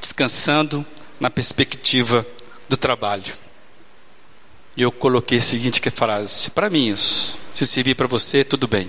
Descansando 0.00 0.86
na 1.18 1.28
perspectiva 1.28 2.24
do 2.70 2.76
trabalho. 2.76 3.34
E 4.76 4.82
eu 4.82 4.92
coloquei 4.92 5.38
a 5.38 5.42
seguinte 5.42 5.80
frase: 5.90 6.50
para 6.52 6.70
mim 6.70 6.88
isso, 6.88 7.36
se 7.52 7.66
servir 7.66 7.96
para 7.96 8.06
você, 8.06 8.44
tudo 8.44 8.68
bem. 8.68 8.88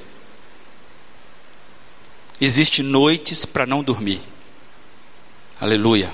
Existem 2.39 2.85
noites 2.85 3.43
para 3.43 3.65
não 3.65 3.83
dormir. 3.83 4.21
Aleluia. 5.59 6.11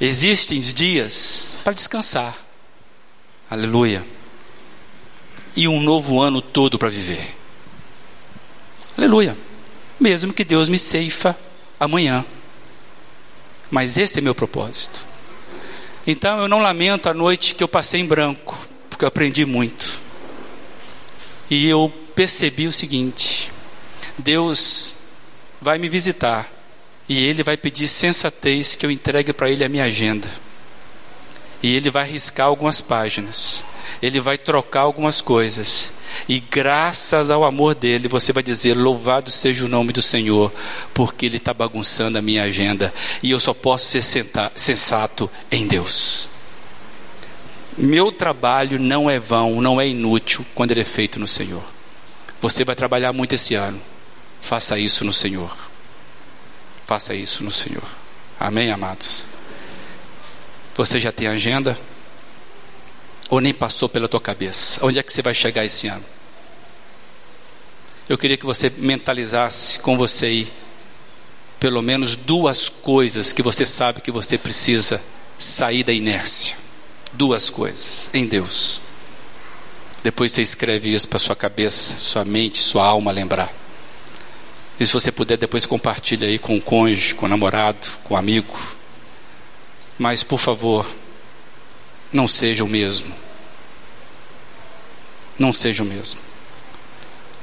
Existem 0.00 0.58
dias 0.58 1.56
para 1.62 1.72
descansar. 1.72 2.36
Aleluia. 3.48 4.04
E 5.54 5.68
um 5.68 5.80
novo 5.80 6.20
ano 6.20 6.42
todo 6.42 6.78
para 6.78 6.88
viver. 6.88 7.36
Aleluia. 8.96 9.36
Mesmo 10.00 10.32
que 10.32 10.44
Deus 10.44 10.68
me 10.68 10.78
ceifa 10.78 11.38
amanhã. 11.78 12.24
Mas 13.70 13.96
esse 13.96 14.18
é 14.18 14.22
meu 14.22 14.34
propósito. 14.34 15.11
Então 16.06 16.40
eu 16.40 16.48
não 16.48 16.60
lamento 16.60 17.08
a 17.08 17.14
noite 17.14 17.54
que 17.54 17.62
eu 17.62 17.68
passei 17.68 18.00
em 18.00 18.06
branco, 18.06 18.58
porque 18.90 19.04
eu 19.04 19.08
aprendi 19.08 19.46
muito. 19.46 20.00
E 21.48 21.68
eu 21.68 21.92
percebi 22.14 22.66
o 22.66 22.72
seguinte: 22.72 23.50
Deus 24.18 24.96
vai 25.60 25.78
me 25.78 25.88
visitar 25.88 26.50
E 27.08 27.24
ele 27.24 27.42
vai 27.42 27.56
pedir 27.56 27.88
sensatez 27.88 28.74
que 28.74 28.86
eu 28.86 28.90
entregue 28.90 29.32
para 29.32 29.50
ele 29.50 29.64
a 29.64 29.68
minha 29.68 29.84
agenda. 29.84 30.28
E 31.62 31.76
ele 31.76 31.90
vai 31.90 32.10
riscar 32.10 32.46
algumas 32.46 32.80
páginas. 32.80 33.64
Ele 34.02 34.20
vai 34.20 34.36
trocar 34.36 34.80
algumas 34.80 35.20
coisas. 35.20 35.92
E 36.28 36.40
graças 36.40 37.30
ao 37.30 37.44
amor 37.44 37.74
dele, 37.74 38.08
você 38.08 38.32
vai 38.32 38.42
dizer: 38.42 38.74
Louvado 38.74 39.30
seja 39.30 39.64
o 39.64 39.68
nome 39.68 39.92
do 39.92 40.02
Senhor, 40.02 40.52
porque 40.92 41.26
ele 41.26 41.36
está 41.36 41.54
bagunçando 41.54 42.18
a 42.18 42.22
minha 42.22 42.42
agenda. 42.42 42.92
E 43.22 43.30
eu 43.30 43.38
só 43.38 43.54
posso 43.54 43.86
ser 43.86 44.02
sensato 44.54 45.30
em 45.50 45.66
Deus. 45.66 46.28
Meu 47.78 48.12
trabalho 48.12 48.78
não 48.78 49.08
é 49.08 49.18
vão, 49.18 49.60
não 49.60 49.80
é 49.80 49.88
inútil 49.88 50.44
quando 50.54 50.72
ele 50.72 50.80
é 50.80 50.84
feito 50.84 51.18
no 51.18 51.26
Senhor. 51.26 51.62
Você 52.40 52.64
vai 52.64 52.74
trabalhar 52.74 53.12
muito 53.12 53.34
esse 53.34 53.54
ano. 53.54 53.80
Faça 54.40 54.78
isso 54.78 55.04
no 55.04 55.12
Senhor. 55.12 55.56
Faça 56.84 57.14
isso 57.14 57.44
no 57.44 57.50
Senhor. 57.50 57.84
Amém, 58.38 58.70
amados? 58.70 59.24
Você 60.74 60.98
já 60.98 61.12
tem 61.12 61.26
agenda? 61.26 61.78
Ou 63.28 63.40
nem 63.40 63.52
passou 63.52 63.88
pela 63.88 64.08
tua 64.08 64.20
cabeça? 64.20 64.84
Onde 64.84 64.98
é 64.98 65.02
que 65.02 65.12
você 65.12 65.22
vai 65.22 65.34
chegar 65.34 65.64
esse 65.64 65.88
ano? 65.88 66.04
Eu 68.08 68.18
queria 68.18 68.36
que 68.36 68.44
você 68.44 68.70
mentalizasse 68.76 69.78
com 69.78 69.96
você 69.96 70.26
aí 70.26 70.52
pelo 71.58 71.80
menos 71.80 72.16
duas 72.16 72.68
coisas 72.68 73.32
que 73.32 73.40
você 73.40 73.64
sabe 73.64 74.00
que 74.00 74.10
você 74.10 74.36
precisa 74.36 75.00
sair 75.38 75.84
da 75.84 75.92
inércia. 75.92 76.56
Duas 77.12 77.48
coisas 77.48 78.10
em 78.12 78.26
Deus. 78.26 78.80
Depois 80.02 80.32
você 80.32 80.42
escreve 80.42 80.92
isso 80.92 81.06
para 81.06 81.20
sua 81.20 81.36
cabeça, 81.36 81.96
sua 81.96 82.24
mente, 82.24 82.58
sua 82.58 82.84
alma 82.84 83.12
lembrar. 83.12 83.52
E 84.80 84.84
se 84.84 84.92
você 84.92 85.12
puder, 85.12 85.36
depois 85.36 85.64
compartilha 85.64 86.26
aí 86.26 86.38
com 86.38 86.56
o 86.56 86.60
cônjuge, 86.60 87.14
com 87.14 87.26
o 87.26 87.28
namorado, 87.28 87.86
com 88.02 88.14
o 88.14 88.16
amigo. 88.16 88.58
Mas, 89.98 90.22
por 90.22 90.38
favor, 90.38 90.86
não 92.12 92.28
seja 92.28 92.64
o 92.64 92.68
mesmo. 92.68 93.14
Não 95.38 95.52
seja 95.52 95.82
o 95.82 95.86
mesmo. 95.86 96.20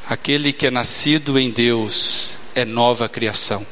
Aquele 0.07 0.51
que 0.51 0.67
é 0.67 0.71
nascido 0.71 1.37
em 1.37 1.51
Deus 1.51 2.39
é 2.55 2.65
nova 2.65 3.07
criação. 3.07 3.65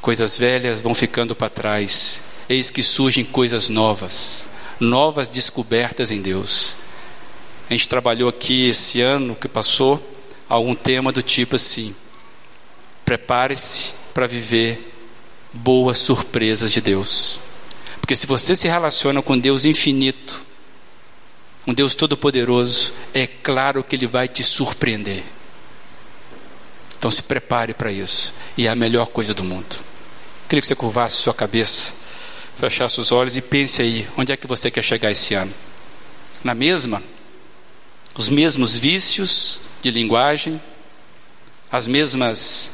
Coisas 0.00 0.38
velhas 0.38 0.80
vão 0.80 0.94
ficando 0.94 1.34
para 1.34 1.48
trás, 1.48 2.22
eis 2.48 2.70
que 2.70 2.82
surgem 2.82 3.24
coisas 3.24 3.68
novas, 3.68 4.48
novas 4.78 5.28
descobertas 5.28 6.10
em 6.10 6.22
Deus. 6.22 6.76
A 7.68 7.72
gente 7.72 7.88
trabalhou 7.88 8.28
aqui 8.28 8.68
esse 8.68 9.00
ano 9.00 9.34
que 9.34 9.48
passou 9.48 10.02
algum 10.48 10.74
tema 10.74 11.12
do 11.12 11.22
tipo 11.22 11.56
assim: 11.56 11.94
prepare-se 13.04 13.92
para 14.14 14.26
viver 14.26 14.94
boas 15.52 15.98
surpresas 15.98 16.72
de 16.72 16.80
Deus. 16.80 17.40
Porque 18.08 18.16
se 18.16 18.26
você 18.26 18.56
se 18.56 18.66
relaciona 18.66 19.20
com 19.20 19.38
Deus 19.38 19.66
infinito, 19.66 20.40
um 21.66 21.74
Deus 21.74 21.94
todo-poderoso, 21.94 22.94
é 23.12 23.26
claro 23.26 23.84
que 23.84 23.94
Ele 23.94 24.06
vai 24.06 24.26
te 24.26 24.42
surpreender. 24.42 25.22
Então 26.96 27.10
se 27.10 27.22
prepare 27.22 27.74
para 27.74 27.92
isso. 27.92 28.32
E 28.56 28.66
é 28.66 28.70
a 28.70 28.74
melhor 28.74 29.08
coisa 29.08 29.34
do 29.34 29.44
mundo. 29.44 29.76
Queria 30.48 30.62
que 30.62 30.66
você 30.66 30.74
curvasse 30.74 31.16
sua 31.16 31.34
cabeça, 31.34 31.92
fechasse 32.56 32.98
os 32.98 33.12
olhos 33.12 33.36
e 33.36 33.42
pense 33.42 33.82
aí: 33.82 34.08
onde 34.16 34.32
é 34.32 34.38
que 34.38 34.46
você 34.46 34.70
quer 34.70 34.82
chegar 34.82 35.10
esse 35.10 35.34
ano? 35.34 35.52
Na 36.42 36.54
mesma? 36.54 37.02
Os 38.16 38.30
mesmos 38.30 38.74
vícios 38.74 39.60
de 39.82 39.90
linguagem, 39.90 40.58
as 41.70 41.86
mesmas 41.86 42.72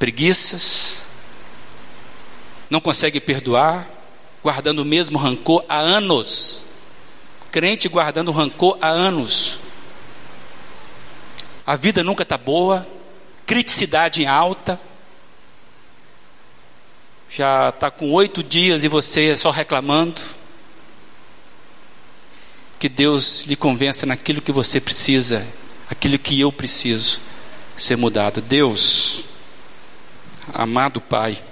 preguiças, 0.00 1.06
não 2.68 2.80
consegue 2.80 3.20
perdoar, 3.20 3.93
guardando 4.44 4.80
o 4.80 4.84
mesmo 4.84 5.16
rancor 5.16 5.64
há 5.66 5.78
anos. 5.78 6.66
Crente 7.50 7.88
guardando 7.88 8.30
rancor 8.30 8.76
há 8.78 8.88
anos. 8.88 9.58
A 11.66 11.76
vida 11.76 12.04
nunca 12.04 12.24
está 12.24 12.36
boa, 12.36 12.86
criticidade 13.46 14.22
em 14.22 14.26
alta. 14.26 14.78
Já 17.30 17.70
está 17.70 17.90
com 17.90 18.12
oito 18.12 18.44
dias 18.44 18.84
e 18.84 18.88
você 18.88 19.34
só 19.34 19.50
reclamando. 19.50 20.20
Que 22.78 22.88
Deus 22.88 23.46
lhe 23.46 23.56
convença 23.56 24.04
naquilo 24.04 24.42
que 24.42 24.52
você 24.52 24.78
precisa, 24.78 25.46
aquilo 25.88 26.18
que 26.18 26.38
eu 26.38 26.52
preciso 26.52 27.18
ser 27.74 27.96
mudado. 27.96 28.42
Deus, 28.42 29.24
amado 30.52 31.00
Pai, 31.00 31.42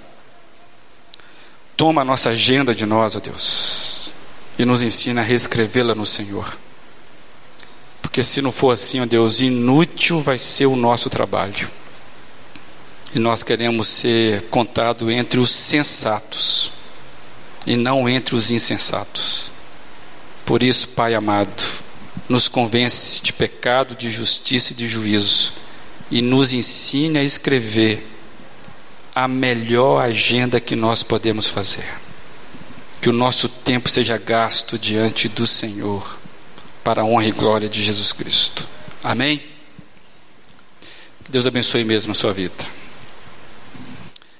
Toma 1.75 2.01
a 2.01 2.05
nossa 2.05 2.29
agenda 2.29 2.73
de 2.73 2.85
nós, 2.85 3.15
ó 3.15 3.19
Deus, 3.19 4.13
e 4.57 4.65
nos 4.65 4.81
ensina 4.81 5.21
a 5.21 5.23
reescrevê-la 5.23 5.95
no 5.95 6.05
Senhor. 6.05 6.57
Porque 8.01 8.23
se 8.23 8.41
não 8.41 8.51
for 8.51 8.71
assim, 8.71 9.01
ó 9.01 9.05
Deus, 9.05 9.41
inútil 9.41 10.21
vai 10.21 10.37
ser 10.37 10.67
o 10.67 10.75
nosso 10.75 11.09
trabalho. 11.09 11.69
E 13.15 13.19
nós 13.19 13.43
queremos 13.43 13.87
ser 13.87 14.43
contados 14.49 15.07
entre 15.09 15.39
os 15.39 15.51
sensatos 15.51 16.71
e 17.65 17.75
não 17.75 18.07
entre 18.07 18.35
os 18.35 18.51
insensatos. 18.51 19.51
Por 20.45 20.61
isso, 20.61 20.89
Pai 20.89 21.15
amado, 21.15 21.63
nos 22.27 22.47
convence 22.47 23.21
de 23.21 23.31
pecado, 23.33 23.95
de 23.95 24.09
justiça 24.09 24.73
e 24.73 24.75
de 24.75 24.87
juízo 24.87 25.53
e 26.11 26.21
nos 26.21 26.53
ensine 26.53 27.17
a 27.17 27.23
escrever 27.23 28.12
a 29.15 29.27
melhor 29.27 30.03
agenda 30.03 30.59
que 30.59 30.75
nós 30.75 31.03
podemos 31.03 31.47
fazer. 31.47 31.87
Que 33.01 33.09
o 33.09 33.13
nosso 33.13 33.47
tempo 33.49 33.89
seja 33.89 34.17
gasto 34.17 34.79
diante 34.79 35.27
do 35.27 35.45
Senhor, 35.45 36.19
para 36.83 37.01
a 37.01 37.05
honra 37.05 37.25
e 37.27 37.31
glória 37.31 37.69
de 37.69 37.83
Jesus 37.83 38.11
Cristo. 38.11 38.67
Amém? 39.03 39.43
Deus 41.29 41.47
abençoe 41.47 41.83
mesmo 41.83 42.11
a 42.11 42.15
sua 42.15 42.33
vida. 42.33 42.82